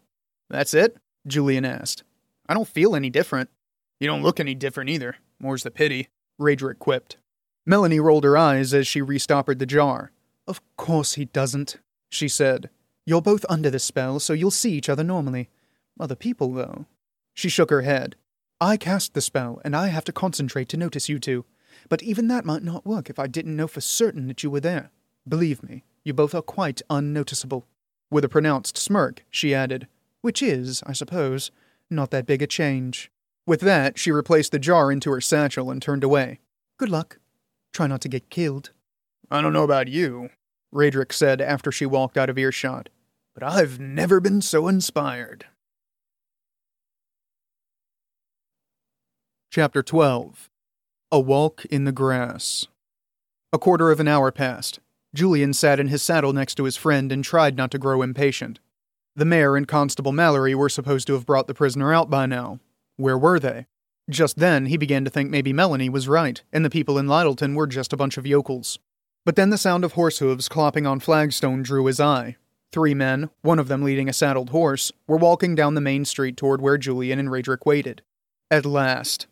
That's 0.48 0.72
it? 0.72 0.96
Julian 1.26 1.66
asked. 1.66 2.04
I 2.48 2.54
don't 2.54 2.68
feel 2.68 2.96
any 2.96 3.10
different. 3.10 3.50
You 3.98 4.06
don't 4.06 4.22
look 4.22 4.40
any 4.40 4.54
different 4.54 4.88
either. 4.88 5.16
More's 5.38 5.62
the 5.62 5.70
pity, 5.70 6.08
Radric 6.40 6.78
quipped. 6.78 7.18
Melanie 7.66 8.00
rolled 8.00 8.24
her 8.24 8.38
eyes 8.38 8.72
as 8.72 8.86
she 8.86 9.02
restoppered 9.02 9.58
the 9.58 9.66
jar. 9.66 10.10
Of 10.46 10.60
course 10.76 11.14
he 11.14 11.26
doesn't, 11.26 11.76
she 12.08 12.28
said. 12.28 12.70
You're 13.04 13.20
both 13.20 13.44
under 13.48 13.70
the 13.70 13.78
spell, 13.78 14.20
so 14.20 14.32
you'll 14.32 14.50
see 14.50 14.72
each 14.72 14.88
other 14.88 15.04
normally. 15.04 15.50
Other 15.98 16.14
people, 16.14 16.52
though. 16.52 16.86
She 17.34 17.50
shook 17.50 17.70
her 17.70 17.82
head. 17.82 18.16
I 18.60 18.76
cast 18.76 19.14
the 19.14 19.22
spell, 19.22 19.60
and 19.64 19.74
I 19.74 19.88
have 19.88 20.04
to 20.04 20.12
concentrate 20.12 20.68
to 20.68 20.76
notice 20.76 21.08
you 21.08 21.18
two. 21.18 21.46
But 21.88 22.02
even 22.02 22.28
that 22.28 22.44
might 22.44 22.62
not 22.62 22.84
work 22.84 23.08
if 23.08 23.18
I 23.18 23.26
didn't 23.26 23.56
know 23.56 23.66
for 23.66 23.80
certain 23.80 24.26
that 24.28 24.42
you 24.42 24.50
were 24.50 24.60
there. 24.60 24.90
Believe 25.26 25.62
me, 25.62 25.84
you 26.04 26.12
both 26.12 26.34
are 26.34 26.42
quite 26.42 26.82
unnoticeable. 26.90 27.66
With 28.10 28.24
a 28.24 28.28
pronounced 28.28 28.76
smirk, 28.76 29.24
she 29.30 29.54
added, 29.54 29.86
Which 30.20 30.42
is, 30.42 30.82
I 30.86 30.92
suppose, 30.92 31.50
not 31.88 32.10
that 32.10 32.26
big 32.26 32.42
a 32.42 32.46
change. 32.46 33.10
With 33.46 33.60
that, 33.60 33.98
she 33.98 34.12
replaced 34.12 34.52
the 34.52 34.58
jar 34.58 34.92
into 34.92 35.10
her 35.10 35.20
satchel 35.20 35.70
and 35.70 35.80
turned 35.80 36.04
away. 36.04 36.40
Good 36.76 36.90
luck. 36.90 37.18
Try 37.72 37.86
not 37.86 38.00
to 38.02 38.08
get 38.08 38.30
killed. 38.30 38.72
I 39.30 39.40
don't 39.40 39.52
know 39.52 39.64
about 39.64 39.88
you, 39.88 40.30
Radric 40.74 41.12
said 41.12 41.40
after 41.40 41.72
she 41.72 41.86
walked 41.86 42.18
out 42.18 42.28
of 42.28 42.38
earshot, 42.38 42.90
but 43.32 43.42
I've 43.42 43.80
never 43.80 44.20
been 44.20 44.42
so 44.42 44.68
inspired. 44.68 45.46
Chapter 49.52 49.82
12 49.82 50.48
A 51.10 51.18
Walk 51.18 51.64
in 51.64 51.82
the 51.82 51.90
Grass. 51.90 52.68
A 53.52 53.58
quarter 53.58 53.90
of 53.90 53.98
an 53.98 54.06
hour 54.06 54.30
passed. 54.30 54.78
Julian 55.12 55.52
sat 55.54 55.80
in 55.80 55.88
his 55.88 56.02
saddle 56.02 56.32
next 56.32 56.54
to 56.54 56.62
his 56.62 56.76
friend 56.76 57.10
and 57.10 57.24
tried 57.24 57.56
not 57.56 57.72
to 57.72 57.78
grow 57.78 58.00
impatient. 58.00 58.60
The 59.16 59.24
mayor 59.24 59.56
and 59.56 59.66
Constable 59.66 60.12
Mallory 60.12 60.54
were 60.54 60.68
supposed 60.68 61.08
to 61.08 61.14
have 61.14 61.26
brought 61.26 61.48
the 61.48 61.54
prisoner 61.54 61.92
out 61.92 62.08
by 62.08 62.26
now. 62.26 62.60
Where 62.96 63.18
were 63.18 63.40
they? 63.40 63.66
Just 64.08 64.38
then, 64.38 64.66
he 64.66 64.76
began 64.76 65.04
to 65.04 65.10
think 65.10 65.30
maybe 65.30 65.52
Melanie 65.52 65.90
was 65.90 66.06
right, 66.06 66.40
and 66.52 66.64
the 66.64 66.70
people 66.70 66.96
in 66.96 67.08
Lyttelton 67.08 67.56
were 67.56 67.66
just 67.66 67.92
a 67.92 67.96
bunch 67.96 68.16
of 68.16 68.28
yokels. 68.28 68.78
But 69.26 69.34
then 69.34 69.50
the 69.50 69.58
sound 69.58 69.82
of 69.82 69.94
horse 69.94 70.20
hooves 70.20 70.48
clopping 70.48 70.88
on 70.88 71.00
flagstone 71.00 71.64
drew 71.64 71.86
his 71.86 71.98
eye. 71.98 72.36
Three 72.70 72.94
men, 72.94 73.30
one 73.42 73.58
of 73.58 73.66
them 73.66 73.82
leading 73.82 74.08
a 74.08 74.12
saddled 74.12 74.50
horse, 74.50 74.92
were 75.08 75.16
walking 75.16 75.56
down 75.56 75.74
the 75.74 75.80
main 75.80 76.04
street 76.04 76.36
toward 76.36 76.60
where 76.60 76.78
Julian 76.78 77.18
and 77.18 77.30
Radric 77.30 77.66
waited. 77.66 78.02
At 78.48 78.64
last. 78.64 79.26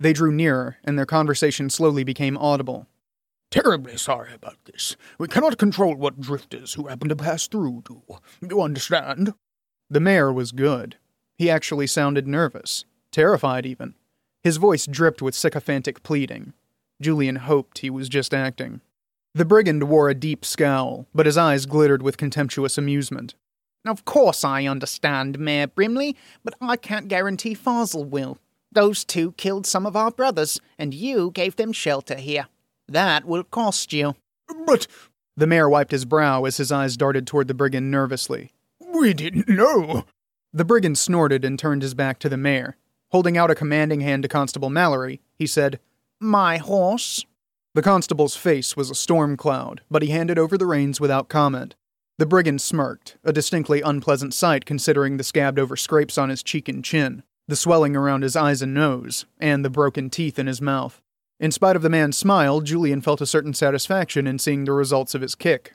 They 0.00 0.14
drew 0.14 0.32
nearer, 0.32 0.78
and 0.82 0.98
their 0.98 1.06
conversation 1.06 1.68
slowly 1.68 2.04
became 2.04 2.38
audible. 2.38 2.86
Terribly 3.50 3.98
sorry 3.98 4.32
about 4.32 4.56
this. 4.64 4.96
We 5.18 5.28
cannot 5.28 5.58
control 5.58 5.94
what 5.94 6.20
drifters 6.20 6.74
who 6.74 6.86
happen 6.86 7.10
to 7.10 7.16
pass 7.16 7.46
through 7.46 7.82
do. 7.86 8.02
You 8.40 8.62
understand? 8.62 9.34
The 9.90 10.00
mayor 10.00 10.32
was 10.32 10.52
good. 10.52 10.96
He 11.36 11.50
actually 11.50 11.86
sounded 11.86 12.26
nervous, 12.26 12.84
terrified 13.12 13.66
even. 13.66 13.94
His 14.42 14.56
voice 14.56 14.86
dripped 14.86 15.20
with 15.20 15.34
sycophantic 15.34 16.02
pleading. 16.02 16.54
Julian 17.02 17.36
hoped 17.36 17.78
he 17.78 17.90
was 17.90 18.08
just 18.08 18.32
acting. 18.32 18.80
The 19.34 19.44
brigand 19.44 19.84
wore 19.84 20.08
a 20.08 20.14
deep 20.14 20.44
scowl, 20.44 21.06
but 21.14 21.26
his 21.26 21.36
eyes 21.36 21.66
glittered 21.66 22.02
with 22.02 22.16
contemptuous 22.16 22.78
amusement. 22.78 23.34
Of 23.86 24.04
course 24.04 24.44
I 24.44 24.66
understand, 24.66 25.38
Mayor 25.38 25.66
Brimley, 25.66 26.16
but 26.44 26.54
I 26.60 26.76
can't 26.76 27.08
guarantee 27.08 27.54
Farzal 27.54 28.06
will. 28.06 28.38
Those 28.72 29.04
two 29.04 29.32
killed 29.32 29.66
some 29.66 29.84
of 29.86 29.96
our 29.96 30.10
brothers, 30.10 30.60
and 30.78 30.94
you 30.94 31.30
gave 31.32 31.56
them 31.56 31.72
shelter 31.72 32.14
here. 32.14 32.46
That 32.88 33.24
will 33.24 33.44
cost 33.44 33.92
you. 33.92 34.14
But. 34.66 34.86
The 35.36 35.46
mayor 35.46 35.68
wiped 35.68 35.90
his 35.90 36.04
brow 36.04 36.44
as 36.44 36.58
his 36.58 36.70
eyes 36.70 36.96
darted 36.96 37.26
toward 37.26 37.48
the 37.48 37.54
brigand 37.54 37.90
nervously. 37.90 38.52
We 38.92 39.14
didn't 39.14 39.48
know. 39.48 40.04
The 40.52 40.64
brigand 40.64 40.98
snorted 40.98 41.44
and 41.44 41.58
turned 41.58 41.82
his 41.82 41.94
back 41.94 42.18
to 42.20 42.28
the 42.28 42.36
mayor. 42.36 42.76
Holding 43.10 43.36
out 43.36 43.50
a 43.50 43.54
commanding 43.54 44.00
hand 44.00 44.22
to 44.22 44.28
Constable 44.28 44.70
Mallory, 44.70 45.20
he 45.34 45.46
said, 45.46 45.80
My 46.20 46.58
horse. 46.58 47.24
The 47.74 47.82
constable's 47.82 48.36
face 48.36 48.76
was 48.76 48.90
a 48.90 48.94
storm 48.94 49.36
cloud, 49.36 49.80
but 49.90 50.02
he 50.02 50.10
handed 50.10 50.38
over 50.38 50.58
the 50.58 50.66
reins 50.66 51.00
without 51.00 51.28
comment. 51.28 51.76
The 52.18 52.26
brigand 52.26 52.60
smirked, 52.60 53.16
a 53.24 53.32
distinctly 53.32 53.80
unpleasant 53.80 54.34
sight 54.34 54.66
considering 54.66 55.16
the 55.16 55.24
scabbed 55.24 55.58
over 55.58 55.76
scrapes 55.76 56.18
on 56.18 56.28
his 56.28 56.42
cheek 56.42 56.68
and 56.68 56.84
chin, 56.84 57.22
the 57.50 57.56
swelling 57.56 57.94
around 57.94 58.22
his 58.22 58.36
eyes 58.36 58.62
and 58.62 58.72
nose, 58.72 59.26
and 59.38 59.64
the 59.64 59.70
broken 59.70 60.08
teeth 60.08 60.38
in 60.38 60.46
his 60.46 60.62
mouth. 60.62 61.02
In 61.38 61.50
spite 61.50 61.76
of 61.76 61.82
the 61.82 61.90
man's 61.90 62.16
smile, 62.16 62.60
Julian 62.60 63.00
felt 63.00 63.20
a 63.20 63.26
certain 63.26 63.54
satisfaction 63.54 64.26
in 64.26 64.38
seeing 64.38 64.64
the 64.64 64.72
results 64.72 65.14
of 65.14 65.22
his 65.22 65.34
kick. 65.34 65.74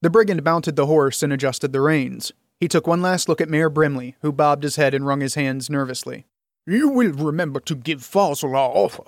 The 0.00 0.10
brigand 0.10 0.42
mounted 0.42 0.76
the 0.76 0.86
horse 0.86 1.22
and 1.22 1.32
adjusted 1.32 1.72
the 1.72 1.80
reins. 1.80 2.32
He 2.60 2.68
took 2.68 2.86
one 2.86 3.02
last 3.02 3.28
look 3.28 3.40
at 3.40 3.48
Mayor 3.48 3.68
Brimley, 3.68 4.16
who 4.22 4.32
bobbed 4.32 4.62
his 4.62 4.76
head 4.76 4.94
and 4.94 5.06
wrung 5.06 5.20
his 5.20 5.34
hands 5.34 5.70
nervously. 5.70 6.26
You 6.66 6.88
will 6.88 7.12
remember 7.12 7.60
to 7.60 7.74
give 7.74 8.00
Farzal 8.00 8.50
our 8.50 8.70
offer. 8.70 9.04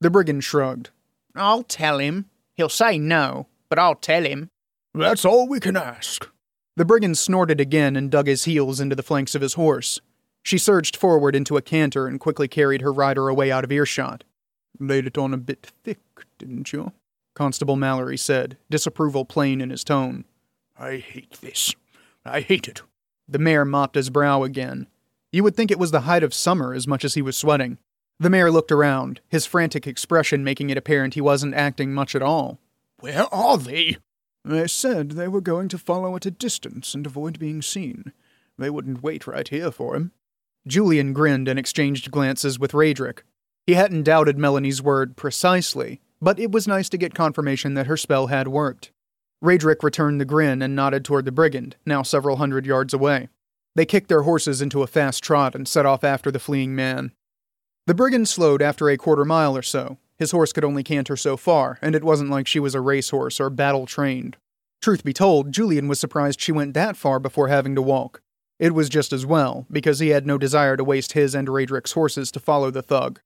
The 0.00 0.10
brigand 0.10 0.44
shrugged. 0.44 0.90
I'll 1.34 1.62
tell 1.62 1.98
him. 1.98 2.26
He'll 2.54 2.68
say 2.68 2.98
no, 2.98 3.46
but 3.68 3.78
I'll 3.78 3.94
tell 3.94 4.24
him. 4.24 4.50
That's 4.94 5.24
all 5.24 5.48
we 5.48 5.60
can 5.60 5.76
ask. 5.76 6.28
The 6.76 6.84
brigand 6.84 7.18
snorted 7.18 7.60
again 7.60 7.96
and 7.96 8.10
dug 8.10 8.26
his 8.26 8.44
heels 8.44 8.80
into 8.80 8.96
the 8.96 9.02
flanks 9.02 9.34
of 9.34 9.42
his 9.42 9.54
horse. 9.54 10.00
She 10.48 10.56
surged 10.56 10.96
forward 10.96 11.36
into 11.36 11.58
a 11.58 11.60
canter 11.60 12.06
and 12.06 12.18
quickly 12.18 12.48
carried 12.48 12.80
her 12.80 12.90
rider 12.90 13.28
away 13.28 13.52
out 13.52 13.64
of 13.64 13.70
earshot. 13.70 14.24
Laid 14.80 15.06
it 15.06 15.18
on 15.18 15.34
a 15.34 15.36
bit 15.36 15.70
thick, 15.84 16.00
didn't 16.38 16.72
you? 16.72 16.92
Constable 17.34 17.76
Mallory 17.76 18.16
said, 18.16 18.56
disapproval 18.70 19.26
plain 19.26 19.60
in 19.60 19.68
his 19.68 19.84
tone. 19.84 20.24
I 20.78 20.96
hate 20.96 21.32
this. 21.42 21.74
I 22.24 22.40
hate 22.40 22.66
it. 22.66 22.80
The 23.28 23.38
mayor 23.38 23.66
mopped 23.66 23.94
his 23.94 24.08
brow 24.08 24.42
again. 24.42 24.86
You 25.32 25.42
would 25.42 25.54
think 25.54 25.70
it 25.70 25.78
was 25.78 25.90
the 25.90 26.00
height 26.08 26.22
of 26.22 26.32
summer 26.32 26.72
as 26.72 26.88
much 26.88 27.04
as 27.04 27.12
he 27.12 27.20
was 27.20 27.36
sweating. 27.36 27.76
The 28.18 28.30
mayor 28.30 28.50
looked 28.50 28.72
around, 28.72 29.20
his 29.28 29.44
frantic 29.44 29.86
expression 29.86 30.44
making 30.44 30.70
it 30.70 30.78
apparent 30.78 31.12
he 31.12 31.20
wasn't 31.20 31.56
acting 31.56 31.92
much 31.92 32.14
at 32.14 32.22
all. 32.22 32.58
Where 33.00 33.26
are 33.34 33.58
they? 33.58 33.98
They 34.46 34.66
said 34.66 35.10
they 35.10 35.28
were 35.28 35.42
going 35.42 35.68
to 35.68 35.76
follow 35.76 36.16
at 36.16 36.24
a 36.24 36.30
distance 36.30 36.94
and 36.94 37.04
avoid 37.04 37.38
being 37.38 37.60
seen. 37.60 38.14
They 38.56 38.70
wouldn't 38.70 39.02
wait 39.02 39.26
right 39.26 39.46
here 39.46 39.70
for 39.70 39.94
him. 39.94 40.12
Julian 40.68 41.12
grinned 41.12 41.48
and 41.48 41.58
exchanged 41.58 42.10
glances 42.10 42.58
with 42.58 42.72
Radric, 42.72 43.22
he 43.68 43.74
hadn't 43.74 44.04
doubted 44.04 44.38
Melanie's 44.38 44.80
word 44.80 45.14
precisely, 45.14 46.00
but 46.22 46.38
it 46.38 46.50
was 46.50 46.66
nice 46.66 46.88
to 46.88 46.96
get 46.96 47.12
confirmation 47.12 47.74
that 47.74 47.86
her 47.86 47.98
spell 47.98 48.28
had 48.28 48.48
worked. 48.48 48.92
Radric 49.44 49.82
returned 49.82 50.18
the 50.18 50.24
grin 50.24 50.62
and 50.62 50.74
nodded 50.74 51.04
toward 51.04 51.26
the 51.26 51.32
brigand, 51.32 51.76
now 51.84 52.02
several 52.02 52.36
hundred 52.38 52.64
yards 52.64 52.94
away. 52.94 53.28
They 53.74 53.84
kicked 53.84 54.08
their 54.08 54.22
horses 54.22 54.62
into 54.62 54.82
a 54.82 54.86
fast 54.86 55.22
trot 55.22 55.54
and 55.54 55.68
set 55.68 55.84
off 55.84 56.02
after 56.02 56.30
the 56.30 56.38
fleeing 56.38 56.74
man. 56.74 57.12
The 57.86 57.92
brigand 57.92 58.26
slowed 58.26 58.62
after 58.62 58.88
a 58.88 58.96
quarter 58.96 59.26
mile 59.26 59.54
or 59.54 59.60
so. 59.60 59.98
His 60.18 60.30
horse 60.30 60.54
could 60.54 60.64
only 60.64 60.82
canter 60.82 61.14
so 61.14 61.36
far, 61.36 61.78
and 61.82 61.94
it 61.94 62.02
wasn't 62.02 62.30
like 62.30 62.46
she 62.46 62.60
was 62.60 62.74
a 62.74 62.80
racehorse 62.80 63.38
or 63.38 63.50
battle 63.50 63.84
trained. 63.84 64.38
Truth 64.80 65.04
be 65.04 65.12
told, 65.12 65.52
Julian 65.52 65.88
was 65.88 66.00
surprised 66.00 66.40
she 66.40 66.52
went 66.52 66.72
that 66.72 66.96
far 66.96 67.20
before 67.20 67.48
having 67.48 67.74
to 67.74 67.82
walk. 67.82 68.22
It 68.58 68.74
was 68.74 68.88
just 68.88 69.12
as 69.12 69.24
well, 69.24 69.66
because 69.70 70.00
he 70.00 70.08
had 70.08 70.26
no 70.26 70.36
desire 70.36 70.76
to 70.76 70.84
waste 70.84 71.12
his 71.12 71.34
and 71.34 71.48
Radric's 71.48 71.92
horses 71.92 72.32
to 72.32 72.40
follow 72.40 72.70
the 72.70 72.82
thug. 72.82 73.20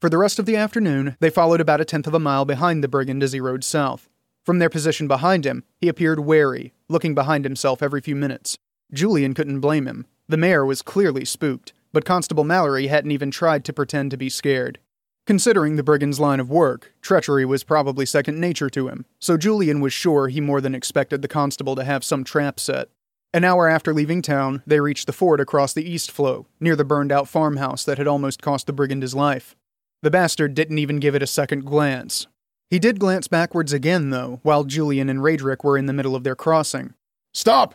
For 0.00 0.08
the 0.08 0.18
rest 0.18 0.38
of 0.38 0.46
the 0.46 0.56
afternoon, 0.56 1.16
they 1.20 1.30
followed 1.30 1.60
about 1.60 1.80
a 1.80 1.84
tenth 1.84 2.06
of 2.06 2.14
a 2.14 2.20
mile 2.20 2.44
behind 2.44 2.84
the 2.84 2.88
brigand 2.88 3.22
as 3.22 3.32
he 3.32 3.40
rode 3.40 3.64
south. 3.64 4.08
From 4.44 4.60
their 4.60 4.70
position 4.70 5.08
behind 5.08 5.44
him, 5.44 5.64
he 5.80 5.88
appeared 5.88 6.20
wary, 6.20 6.72
looking 6.88 7.14
behind 7.14 7.44
himself 7.44 7.82
every 7.82 8.00
few 8.00 8.14
minutes. 8.14 8.58
Julian 8.92 9.34
couldn't 9.34 9.60
blame 9.60 9.86
him. 9.86 10.06
The 10.28 10.36
mayor 10.36 10.64
was 10.64 10.82
clearly 10.82 11.24
spooked, 11.24 11.72
but 11.92 12.04
Constable 12.04 12.44
Mallory 12.44 12.86
hadn't 12.86 13.10
even 13.10 13.30
tried 13.30 13.64
to 13.64 13.72
pretend 13.72 14.12
to 14.12 14.16
be 14.16 14.28
scared. 14.28 14.78
Considering 15.26 15.74
the 15.74 15.82
brigand's 15.82 16.20
line 16.20 16.38
of 16.38 16.50
work, 16.50 16.92
treachery 17.00 17.44
was 17.44 17.64
probably 17.64 18.06
second 18.06 18.38
nature 18.38 18.70
to 18.70 18.86
him, 18.86 19.04
so 19.18 19.36
Julian 19.36 19.80
was 19.80 19.92
sure 19.92 20.28
he 20.28 20.40
more 20.40 20.60
than 20.60 20.74
expected 20.74 21.22
the 21.22 21.26
constable 21.26 21.74
to 21.74 21.82
have 21.82 22.04
some 22.04 22.22
trap 22.22 22.60
set. 22.60 22.88
An 23.34 23.44
hour 23.44 23.68
after 23.68 23.92
leaving 23.92 24.22
town, 24.22 24.62
they 24.66 24.80
reached 24.80 25.06
the 25.06 25.12
ford 25.12 25.40
across 25.40 25.72
the 25.72 25.88
East 25.88 26.10
Flow, 26.10 26.46
near 26.60 26.76
the 26.76 26.84
burned 26.84 27.12
out 27.12 27.28
farmhouse 27.28 27.84
that 27.84 27.98
had 27.98 28.06
almost 28.06 28.40
cost 28.40 28.66
the 28.66 28.72
brigand 28.72 29.02
his 29.02 29.14
life. 29.14 29.54
The 30.02 30.10
bastard 30.10 30.54
didn't 30.54 30.78
even 30.78 31.00
give 31.00 31.14
it 31.14 31.22
a 31.22 31.26
second 31.26 31.64
glance. 31.64 32.26
He 32.70 32.78
did 32.78 32.98
glance 32.98 33.28
backwards 33.28 33.72
again, 33.72 34.10
though, 34.10 34.40
while 34.42 34.64
Julian 34.64 35.08
and 35.08 35.20
Radric 35.20 35.62
were 35.64 35.78
in 35.78 35.86
the 35.86 35.92
middle 35.92 36.16
of 36.16 36.24
their 36.24 36.34
crossing. 36.34 36.94
Stop! 37.32 37.74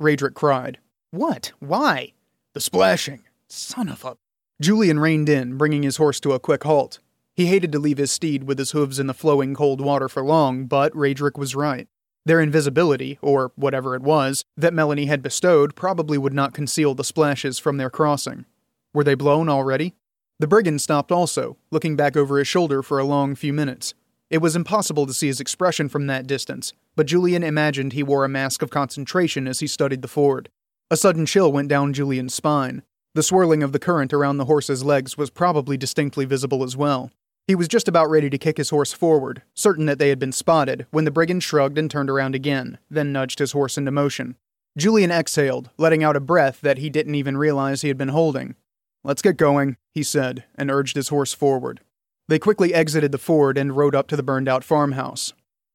Radric 0.00 0.34
cried. 0.34 0.78
What? 1.10 1.52
Why? 1.60 2.12
The 2.52 2.60
splashing. 2.60 3.22
Son 3.48 3.88
of 3.88 4.04
a. 4.04 4.16
Julian 4.60 4.98
reined 4.98 5.28
in, 5.28 5.56
bringing 5.56 5.82
his 5.82 5.98
horse 5.98 6.18
to 6.20 6.32
a 6.32 6.40
quick 6.40 6.64
halt. 6.64 6.98
He 7.34 7.46
hated 7.46 7.70
to 7.72 7.78
leave 7.78 7.98
his 7.98 8.10
steed 8.10 8.44
with 8.44 8.58
his 8.58 8.70
hooves 8.70 8.98
in 8.98 9.06
the 9.06 9.14
flowing 9.14 9.54
cold 9.54 9.80
water 9.80 10.08
for 10.08 10.24
long, 10.24 10.66
but 10.66 10.92
Radric 10.94 11.38
was 11.38 11.54
right. 11.54 11.86
Their 12.26 12.40
invisibility, 12.40 13.20
or 13.22 13.52
whatever 13.54 13.94
it 13.94 14.02
was, 14.02 14.44
that 14.56 14.74
Melanie 14.74 15.06
had 15.06 15.22
bestowed 15.22 15.76
probably 15.76 16.18
would 16.18 16.34
not 16.34 16.54
conceal 16.54 16.92
the 16.92 17.04
splashes 17.04 17.60
from 17.60 17.76
their 17.76 17.88
crossing. 17.88 18.46
Were 18.92 19.04
they 19.04 19.14
blown 19.14 19.48
already? 19.48 19.94
The 20.40 20.48
brigand 20.48 20.80
stopped 20.80 21.12
also, 21.12 21.56
looking 21.70 21.94
back 21.94 22.16
over 22.16 22.38
his 22.38 22.48
shoulder 22.48 22.82
for 22.82 22.98
a 22.98 23.04
long 23.04 23.36
few 23.36 23.52
minutes. 23.52 23.94
It 24.28 24.38
was 24.38 24.56
impossible 24.56 25.06
to 25.06 25.14
see 25.14 25.28
his 25.28 25.38
expression 25.38 25.88
from 25.88 26.08
that 26.08 26.26
distance, 26.26 26.72
but 26.96 27.06
Julian 27.06 27.44
imagined 27.44 27.92
he 27.92 28.02
wore 28.02 28.24
a 28.24 28.28
mask 28.28 28.60
of 28.60 28.70
concentration 28.70 29.46
as 29.46 29.60
he 29.60 29.68
studied 29.68 30.02
the 30.02 30.08
ford. 30.08 30.48
A 30.90 30.96
sudden 30.96 31.26
chill 31.26 31.52
went 31.52 31.68
down 31.68 31.92
Julian's 31.92 32.34
spine. 32.34 32.82
The 33.14 33.22
swirling 33.22 33.62
of 33.62 33.70
the 33.70 33.78
current 33.78 34.12
around 34.12 34.38
the 34.38 34.46
horse's 34.46 34.84
legs 34.84 35.16
was 35.16 35.30
probably 35.30 35.76
distinctly 35.76 36.24
visible 36.24 36.64
as 36.64 36.76
well. 36.76 37.12
He 37.46 37.54
was 37.54 37.68
just 37.68 37.86
about 37.86 38.10
ready 38.10 38.28
to 38.28 38.38
kick 38.38 38.56
his 38.56 38.70
horse 38.70 38.92
forward, 38.92 39.42
certain 39.54 39.86
that 39.86 40.00
they 40.00 40.08
had 40.08 40.18
been 40.18 40.32
spotted, 40.32 40.86
when 40.90 41.04
the 41.04 41.12
brigand 41.12 41.44
shrugged 41.44 41.78
and 41.78 41.88
turned 41.88 42.10
around 42.10 42.34
again, 42.34 42.78
then 42.90 43.12
nudged 43.12 43.38
his 43.38 43.52
horse 43.52 43.78
into 43.78 43.92
motion. 43.92 44.36
Julian 44.76 45.12
exhaled, 45.12 45.70
letting 45.78 46.02
out 46.02 46.16
a 46.16 46.20
breath 46.20 46.60
that 46.60 46.78
he 46.78 46.90
didn't 46.90 47.14
even 47.14 47.36
realize 47.36 47.82
he 47.82 47.88
had 47.88 47.96
been 47.96 48.08
holding. 48.08 48.56
Let's 49.04 49.22
get 49.22 49.36
going, 49.36 49.76
he 49.92 50.02
said, 50.02 50.44
and 50.56 50.70
urged 50.70 50.96
his 50.96 51.08
horse 51.08 51.32
forward. 51.32 51.80
They 52.28 52.40
quickly 52.40 52.74
exited 52.74 53.12
the 53.12 53.18
ford 53.18 53.56
and 53.56 53.76
rode 53.76 53.94
up 53.94 54.08
to 54.08 54.16
the 54.16 54.24
burned 54.24 54.48
out 54.48 54.64
farmhouse. 54.64 55.32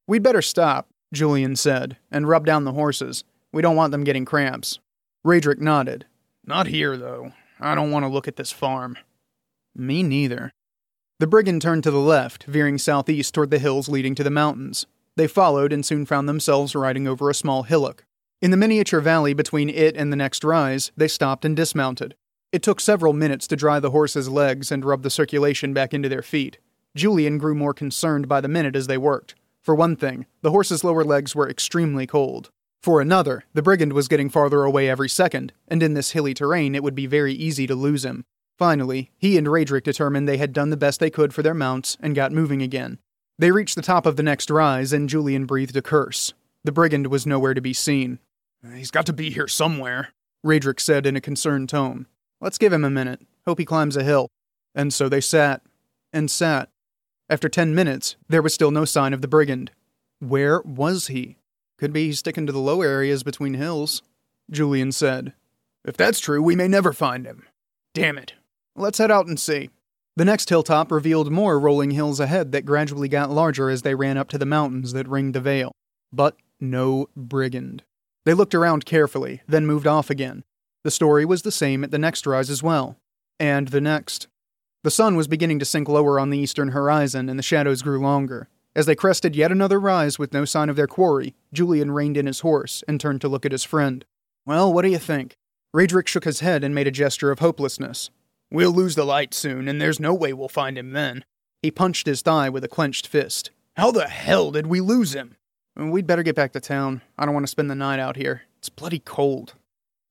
We'd 0.08 0.24
better 0.24 0.42
stop, 0.42 0.90
Julian 1.14 1.56
said, 1.56 1.96
and 2.12 2.28
rub 2.28 2.46
down 2.46 2.66
the 2.66 2.74
horses. 2.74 3.24
We 3.54 3.62
don't 3.62 3.78
want 3.78 3.92
them 3.92 4.04
getting 4.04 4.26
cramps. 4.26 4.80
Radric 5.26 5.60
nodded. 5.60 6.06
Not 6.46 6.68
here, 6.68 6.98
though. 6.98 7.32
I 7.60 7.76
don't 7.76 7.92
want 7.92 8.04
to 8.04 8.10
look 8.10 8.28
at 8.28 8.36
this 8.36 8.52
farm. 8.52 8.98
Me 9.74 10.04
neither. 10.04 10.52
The 11.22 11.28
brigand 11.28 11.62
turned 11.62 11.84
to 11.84 11.92
the 11.92 12.00
left, 12.00 12.46
veering 12.46 12.80
southeast 12.80 13.36
toward 13.36 13.52
the 13.52 13.60
hills 13.60 13.88
leading 13.88 14.16
to 14.16 14.24
the 14.24 14.32
mountains. 14.32 14.88
They 15.18 15.28
followed 15.28 15.72
and 15.72 15.86
soon 15.86 16.08
found 16.08 16.28
themselves 16.28 16.74
riding 16.74 17.08
over 17.08 17.30
a 17.30 17.36
small 17.36 17.62
hillock. 17.62 18.06
In 18.42 18.50
the 18.50 18.58
miniature 18.58 19.02
valley 19.02 19.36
between 19.36 19.70
it 19.70 19.96
and 19.96 20.12
the 20.12 20.16
next 20.16 20.44
rise, 20.44 20.92
they 20.98 21.08
stopped 21.08 21.46
and 21.46 21.56
dismounted. 21.56 22.16
It 22.52 22.64
took 22.64 22.80
several 22.80 23.14
minutes 23.14 23.46
to 23.50 23.56
dry 23.56 23.80
the 23.80 23.92
horses' 23.92 24.30
legs 24.30 24.72
and 24.72 24.84
rub 24.84 25.04
the 25.04 25.12
circulation 25.12 25.76
back 25.76 25.94
into 25.94 26.10
their 26.10 26.24
feet. 26.24 26.58
Julian 26.96 27.38
grew 27.38 27.54
more 27.54 27.76
concerned 27.76 28.28
by 28.28 28.42
the 28.42 28.48
minute 28.48 28.76
as 28.76 28.88
they 28.88 28.98
worked. 28.98 29.36
For 29.62 29.76
one 29.76 29.96
thing, 29.96 30.26
the 30.42 30.50
horse's 30.50 30.84
lower 30.84 31.04
legs 31.04 31.36
were 31.36 31.48
extremely 31.48 32.08
cold. 32.08 32.50
For 32.82 33.00
another, 33.00 33.44
the 33.54 33.62
brigand 33.62 33.94
was 33.94 34.08
getting 34.08 34.32
farther 34.32 34.64
away 34.64 34.90
every 34.90 35.08
second, 35.08 35.54
and 35.68 35.84
in 35.84 35.94
this 35.94 36.14
hilly 36.14 36.34
terrain 36.34 36.74
it 36.74 36.82
would 36.82 36.96
be 36.96 37.06
very 37.06 37.34
easy 37.34 37.68
to 37.68 37.76
lose 37.76 38.04
him. 38.04 38.26
Finally, 38.62 39.10
he 39.18 39.40
and 39.40 39.48
Radric 39.48 39.82
determined 39.82 40.28
they 40.28 40.38
had 40.38 40.54
done 40.54 40.70
the 40.70 40.78
best 40.78 41.00
they 41.00 41.10
could 41.10 41.34
for 41.34 41.42
their 41.42 41.56
mounts 41.56 41.98
and 42.00 42.14
got 42.14 42.32
moving 42.32 42.62
again. 42.62 43.00
They 43.40 43.50
reached 43.50 43.76
the 43.76 43.82
top 43.82 44.06
of 44.06 44.18
the 44.18 44.22
next 44.22 44.52
rise, 44.52 44.94
and 44.94 45.10
Julian 45.10 45.48
breathed 45.48 45.76
a 45.76 45.82
curse. 45.82 46.36
The 46.64 46.72
brigand 46.72 47.08
was 47.08 47.26
nowhere 47.26 47.56
to 47.56 47.60
be 47.60 47.74
seen. 47.74 48.20
He's 48.76 48.92
got 48.92 49.08
to 49.08 49.14
be 49.14 49.32
here 49.32 49.48
somewhere, 49.48 50.10
Radric 50.46 50.80
said 50.80 51.08
in 51.08 51.16
a 51.16 51.22
concerned 51.22 51.70
tone. 51.70 52.06
Let's 52.40 52.60
give 52.60 52.72
him 52.72 52.86
a 52.86 52.92
minute. 52.92 53.22
Hope 53.48 53.58
he 53.58 53.66
climbs 53.66 53.98
a 53.98 54.04
hill. 54.04 54.30
And 54.76 54.94
so 54.94 55.10
they 55.10 55.22
sat. 55.22 55.64
And 56.14 56.30
sat. 56.30 56.70
After 57.32 57.50
ten 57.50 57.74
minutes, 57.74 58.16
there 58.30 58.44
was 58.44 58.54
still 58.54 58.70
no 58.70 58.86
sign 58.86 59.12
of 59.12 59.24
the 59.24 59.28
brigand. 59.28 59.72
Where 60.20 60.62
was 60.62 61.08
he? 61.08 61.38
Could 61.80 61.94
be 61.94 62.06
he's 62.06 62.20
sticking 62.20 62.46
to 62.46 62.54
the 62.54 62.60
low 62.60 62.84
areas 62.84 63.24
between 63.24 63.56
hills, 63.56 64.04
Julian 64.52 64.92
said. 64.92 65.34
If 65.84 65.98
that's 65.98 66.20
true, 66.20 66.44
we 66.44 66.56
may 66.56 66.68
never 66.68 66.94
find 66.94 67.26
him. 67.26 67.48
Damn 67.96 68.20
it. 68.20 68.34
Let's 68.76 68.98
head 68.98 69.12
out 69.12 69.28
and 69.28 69.40
see. 69.40 69.70
The 70.16 70.26
next 70.26 70.50
hilltop 70.50 70.92
revealed 70.92 71.32
more 71.32 71.60
rolling 71.60 71.92
hills 71.92 72.20
ahead 72.20 72.52
that 72.52 72.66
gradually 72.66 73.08
got 73.08 73.32
larger 73.32 73.70
as 73.70 73.82
they 73.82 73.96
ran 73.96 74.18
up 74.18 74.30
to 74.30 74.38
the 74.38 74.46
mountains 74.46 74.94
that 74.94 75.08
ringed 75.08 75.36
the 75.36 75.42
vale. 75.42 75.72
But 76.12 76.36
no 76.60 77.08
brigand. 77.16 77.84
They 78.26 78.34
looked 78.34 78.54
around 78.54 78.86
carefully, 78.86 79.42
then 79.48 79.66
moved 79.66 79.88
off 79.88 80.10
again. 80.10 80.44
The 80.84 80.92
story 80.92 81.26
was 81.26 81.42
the 81.42 81.52
same 81.52 81.84
at 81.84 81.92
the 81.92 81.98
next 81.98 82.26
rise 82.26 82.50
as 82.50 82.62
well. 82.62 82.98
And 83.40 83.70
the 83.70 83.82
next. 83.82 84.28
The 84.84 84.92
sun 84.92 85.16
was 85.16 85.28
beginning 85.28 85.60
to 85.60 85.66
sink 85.66 85.88
lower 85.88 86.20
on 86.20 86.30
the 86.30 86.38
eastern 86.38 86.70
horizon, 86.70 87.30
and 87.30 87.38
the 87.38 87.44
shadows 87.44 87.82
grew 87.82 88.00
longer. 88.00 88.48
As 88.76 88.86
they 88.86 88.96
crested 88.96 89.36
yet 89.36 89.52
another 89.52 89.80
rise 89.80 90.18
with 90.18 90.34
no 90.34 90.46
sign 90.46 90.70
of 90.70 90.76
their 90.76 90.88
quarry, 90.88 91.36
Julian 91.54 91.92
reined 91.92 92.18
in 92.18 92.26
his 92.26 92.40
horse 92.40 92.84
and 92.88 93.00
turned 93.00 93.22
to 93.22 93.28
look 93.28 93.46
at 93.46 93.52
his 93.52 93.64
friend. 93.64 94.06
Well, 94.46 94.74
what 94.74 94.84
do 94.84 94.90
you 94.90 94.98
think? 94.98 95.36
Radric 95.76 96.08
shook 96.08 96.24
his 96.24 96.40
head 96.40 96.64
and 96.64 96.74
made 96.74 96.88
a 96.88 96.92
gesture 96.92 97.32
of 97.32 97.40
hopelessness. 97.40 98.10
We'll 98.52 98.72
lose 98.72 98.96
the 98.96 99.06
light 99.06 99.34
soon, 99.34 99.70
and 99.70 99.82
there's 99.82 100.00
no 100.00 100.14
way 100.14 100.34
we'll 100.34 100.50
find 100.50 100.78
him 100.78 100.92
then. 100.92 101.24
He 101.62 101.72
punched 101.72 102.06
his 102.06 102.22
thigh 102.22 102.50
with 102.50 102.66
a 102.66 102.68
clenched 102.68 103.08
fist. 103.08 103.50
How 103.78 103.92
the 103.92 104.10
hell 104.10 104.52
did 104.52 104.68
we 104.68 104.82
lose 104.82 105.14
him? 105.14 105.38
We'd 105.78 106.06
better 106.06 106.22
get 106.22 106.36
back 106.36 106.52
to 106.52 106.60
town. 106.60 107.02
I 107.18 107.26
don't 107.26 107.34
want 107.34 107.46
to 107.46 107.52
spend 107.52 107.72
the 107.72 107.76
night 107.76 108.00
out 108.00 108.18
here. 108.18 108.44
It's 108.58 108.68
bloody 108.68 109.00
cold. 109.00 109.54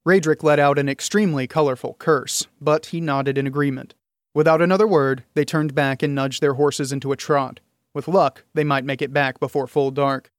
Radric 0.09 0.43
let 0.43 0.59
out 0.59 0.79
an 0.79 0.89
extremely 0.89 1.47
colorful 1.47 1.97
curse, 1.99 2.47
but 2.61 2.87
he 2.87 3.01
nodded 3.01 3.37
in 3.37 3.47
agreement. 3.47 3.95
Without 4.33 4.63
another 4.63 4.87
word, 4.87 5.25
they 5.35 5.45
turned 5.45 5.75
back 5.75 6.03
and 6.03 6.15
nudged 6.15 6.41
their 6.41 6.55
horses 6.55 6.93
into 6.93 7.13
a 7.13 7.17
trot. 7.17 7.61
With 7.93 8.09
luck, 8.09 8.45
they 8.55 8.65
might 8.65 8.87
make 8.87 9.03
it 9.03 9.13
back 9.13 9.39
before 9.39 9.67
full 9.67 9.91
dark. 9.91 10.31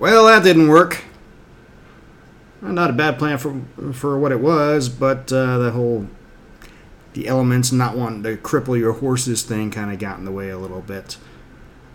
Well, 0.00 0.26
that 0.26 0.42
didn't 0.42 0.68
work. 0.68 1.04
Not 2.62 2.90
a 2.90 2.92
bad 2.92 3.18
plan 3.18 3.38
for 3.38 3.60
for 3.92 4.18
what 4.18 4.30
it 4.30 4.40
was, 4.40 4.88
but 4.88 5.32
uh, 5.32 5.58
the 5.58 5.72
whole 5.72 6.06
the 7.12 7.28
elements 7.28 7.72
not 7.72 7.96
wanting 7.96 8.22
to 8.22 8.36
cripple 8.36 8.78
your 8.78 8.92
horses 8.92 9.42
thing 9.42 9.70
kind 9.70 9.92
of 9.92 9.98
got 9.98 10.18
in 10.18 10.24
the 10.24 10.32
way 10.32 10.48
a 10.48 10.58
little 10.58 10.80
bit. 10.80 11.16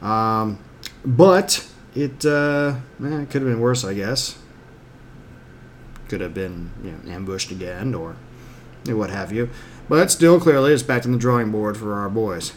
Um, 0.01 0.59
but 1.05 1.67
it, 1.95 2.25
uh, 2.25 2.75
eh, 3.03 3.21
it 3.21 3.29
could 3.29 3.41
have 3.41 3.51
been 3.51 3.59
worse, 3.59 3.83
I 3.83 3.93
guess. 3.93 4.37
Could 6.07 6.21
have 6.21 6.33
been 6.33 6.71
you 6.83 6.91
know, 6.91 7.11
ambushed 7.11 7.49
again 7.51 7.95
or 7.95 8.15
what 8.85 9.09
have 9.09 9.31
you. 9.31 9.49
But 9.89 10.11
still, 10.11 10.39
clearly, 10.39 10.73
it's 10.73 10.83
back 10.83 11.05
on 11.05 11.11
the 11.11 11.17
drawing 11.17 11.51
board 11.51 11.77
for 11.77 11.93
our 11.93 12.09
boys. 12.09 12.53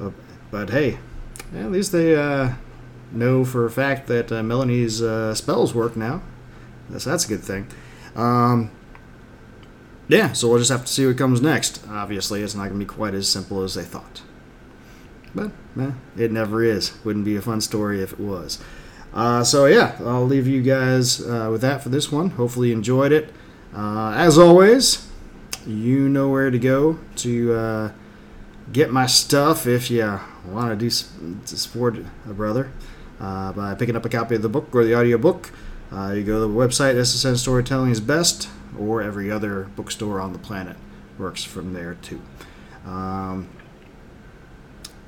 Uh, 0.00 0.10
but 0.50 0.70
hey, 0.70 0.98
at 1.54 1.70
least 1.70 1.92
they 1.92 2.14
uh, 2.14 2.52
know 3.10 3.44
for 3.44 3.66
a 3.66 3.70
fact 3.70 4.06
that 4.06 4.30
uh, 4.30 4.42
Melanie's 4.42 5.02
uh, 5.02 5.34
spells 5.34 5.74
work 5.74 5.96
now. 5.96 6.22
So 6.96 7.10
that's 7.10 7.24
a 7.24 7.28
good 7.28 7.42
thing. 7.42 7.66
Um, 8.16 8.70
yeah, 10.08 10.32
so 10.32 10.48
we'll 10.48 10.58
just 10.58 10.70
have 10.70 10.86
to 10.86 10.92
see 10.92 11.06
what 11.06 11.18
comes 11.18 11.42
next. 11.42 11.86
Obviously, 11.88 12.42
it's 12.42 12.54
not 12.54 12.68
going 12.68 12.80
to 12.80 12.86
be 12.86 12.86
quite 12.86 13.14
as 13.14 13.28
simple 13.28 13.62
as 13.62 13.74
they 13.74 13.84
thought. 13.84 14.22
But 15.34 15.50
eh, 15.78 15.92
it 16.16 16.32
never 16.32 16.64
is. 16.64 16.92
Wouldn't 17.04 17.26
be 17.26 17.36
a 17.36 17.42
fun 17.42 17.60
story 17.60 18.02
if 18.02 18.14
it 18.14 18.20
was. 18.20 18.58
Uh, 19.12 19.44
so 19.44 19.66
yeah, 19.66 19.96
I'll 20.00 20.24
leave 20.24 20.46
you 20.46 20.62
guys 20.62 21.20
uh, 21.20 21.48
with 21.50 21.60
that 21.60 21.82
for 21.82 21.90
this 21.90 22.10
one. 22.10 22.30
Hopefully 22.30 22.68
you 22.68 22.74
enjoyed 22.74 23.12
it. 23.12 23.32
Uh, 23.74 24.12
as 24.16 24.38
always, 24.38 25.06
you 25.66 26.08
know 26.08 26.28
where 26.28 26.50
to 26.50 26.58
go 26.58 26.98
to 27.16 27.52
uh, 27.52 27.92
get 28.72 28.90
my 28.90 29.06
stuff 29.06 29.66
if 29.66 29.90
you 29.90 30.20
want 30.46 30.70
to 30.70 30.76
do 30.76 30.90
support 31.44 31.98
a 31.98 32.32
brother 32.32 32.70
uh, 33.20 33.52
by 33.52 33.74
picking 33.74 33.96
up 33.96 34.04
a 34.04 34.08
copy 34.08 34.34
of 34.34 34.42
the 34.42 34.48
book 34.48 34.74
or 34.74 34.84
the 34.84 34.96
audiobook. 34.96 35.50
Uh, 35.90 36.12
you 36.12 36.22
go 36.22 36.34
to 36.34 36.40
the 36.40 36.48
website 36.48 36.94
SSN 36.94 37.36
Storytelling 37.36 37.90
is 37.90 38.00
best, 38.00 38.48
or 38.78 39.02
every 39.02 39.30
other 39.30 39.64
bookstore 39.76 40.20
on 40.20 40.32
the 40.32 40.38
planet 40.38 40.76
works 41.18 41.44
from 41.44 41.72
there 41.72 41.94
too. 41.94 42.20
Um, 42.84 43.48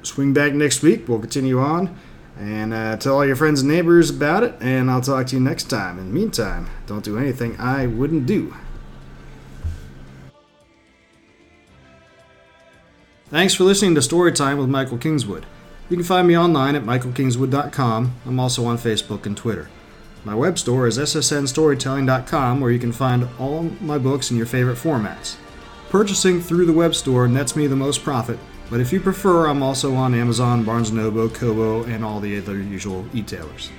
swing 0.02 0.32
back 0.32 0.52
next 0.52 0.82
week. 0.82 1.08
We'll 1.08 1.20
continue 1.20 1.60
on 1.60 1.96
and 2.38 2.72
uh, 2.72 2.96
tell 2.96 3.16
all 3.16 3.26
your 3.26 3.36
friends 3.36 3.60
and 3.60 3.70
neighbors 3.70 4.10
about 4.10 4.42
it. 4.42 4.54
And 4.60 4.90
I'll 4.90 5.02
talk 5.02 5.26
to 5.28 5.36
you 5.36 5.40
next 5.40 5.64
time. 5.64 5.98
In 5.98 6.08
the 6.08 6.14
meantime, 6.14 6.68
don't 6.86 7.04
do 7.04 7.18
anything 7.18 7.58
I 7.58 7.86
wouldn't 7.86 8.26
do. 8.26 8.54
Thanks 13.28 13.54
for 13.54 13.62
listening 13.64 13.94
to 13.94 14.00
Storytime 14.00 14.58
with 14.58 14.68
Michael 14.68 14.98
Kingswood. 14.98 15.46
You 15.88 15.96
can 15.96 16.04
find 16.04 16.26
me 16.26 16.36
online 16.36 16.74
at 16.74 16.82
michaelkingswood.com. 16.82 18.14
I'm 18.26 18.40
also 18.40 18.64
on 18.64 18.78
Facebook 18.78 19.26
and 19.26 19.36
Twitter. 19.36 19.68
My 20.22 20.34
web 20.34 20.58
store 20.58 20.86
is 20.86 20.98
ssnstorytelling.com, 20.98 22.60
where 22.60 22.70
you 22.70 22.78
can 22.78 22.92
find 22.92 23.26
all 23.38 23.62
my 23.80 23.96
books 23.96 24.30
in 24.30 24.36
your 24.36 24.44
favorite 24.44 24.76
formats. 24.76 25.36
Purchasing 25.88 26.42
through 26.42 26.66
the 26.66 26.74
web 26.74 26.94
store 26.94 27.26
nets 27.26 27.56
me 27.56 27.66
the 27.66 27.74
most 27.74 28.04
profit, 28.04 28.38
but 28.68 28.80
if 28.80 28.92
you 28.92 29.00
prefer, 29.00 29.46
I'm 29.46 29.62
also 29.62 29.94
on 29.94 30.14
Amazon, 30.14 30.62
Barnes 30.62 30.92
& 30.92 30.92
Noble, 30.92 31.28
Kobo, 31.30 31.84
and 31.84 32.04
all 32.04 32.20
the 32.20 32.38
other 32.38 32.56
usual 32.56 33.04
e-tailers. 33.14 33.70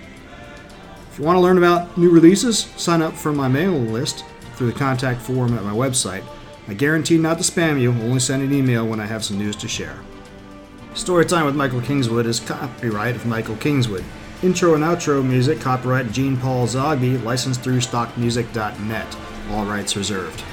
If 1.12 1.20
you 1.20 1.26
want 1.26 1.38
to 1.38 1.42
learn 1.42 1.60
about 1.60 1.96
new 1.98 2.10
releases, 2.10 2.60
sign 2.76 3.02
up 3.02 3.14
for 3.14 3.32
my 3.32 3.48
mailing 3.48 3.94
list 3.94 4.26
through 4.56 4.72
the 4.72 4.80
contact 4.80 5.22
form 5.22 5.54
at 5.56 5.64
my 5.64 5.74
website. 5.74 6.24
I 6.68 6.74
guarantee 6.74 7.18
not 7.18 7.38
to 7.38 7.44
spam 7.44 7.80
you, 7.80 7.92
only 7.92 8.20
send 8.20 8.42
an 8.42 8.54
email 8.54 8.88
when 8.88 9.00
I 9.00 9.06
have 9.06 9.24
some 9.24 9.38
news 9.38 9.56
to 9.58 9.68
share. 9.68 10.00
Storytime 10.94 11.46
with 11.46 11.56
Michael 11.56 11.82
Kingswood 11.82 12.26
is 12.26 12.40
copyright 12.40 13.16
of 13.16 13.26
Michael 13.26 13.56
Kingswood. 13.58 14.04
Intro 14.44 14.74
and 14.74 14.84
outro 14.84 15.24
music 15.24 15.60
copyright 15.60 16.12
Gene 16.12 16.36
Paul 16.36 16.66
Zogby, 16.66 17.24
licensed 17.24 17.62
through 17.62 17.78
stockmusic.net. 17.78 19.18
All 19.52 19.66
rights 19.66 19.96
reserved. 19.96 20.44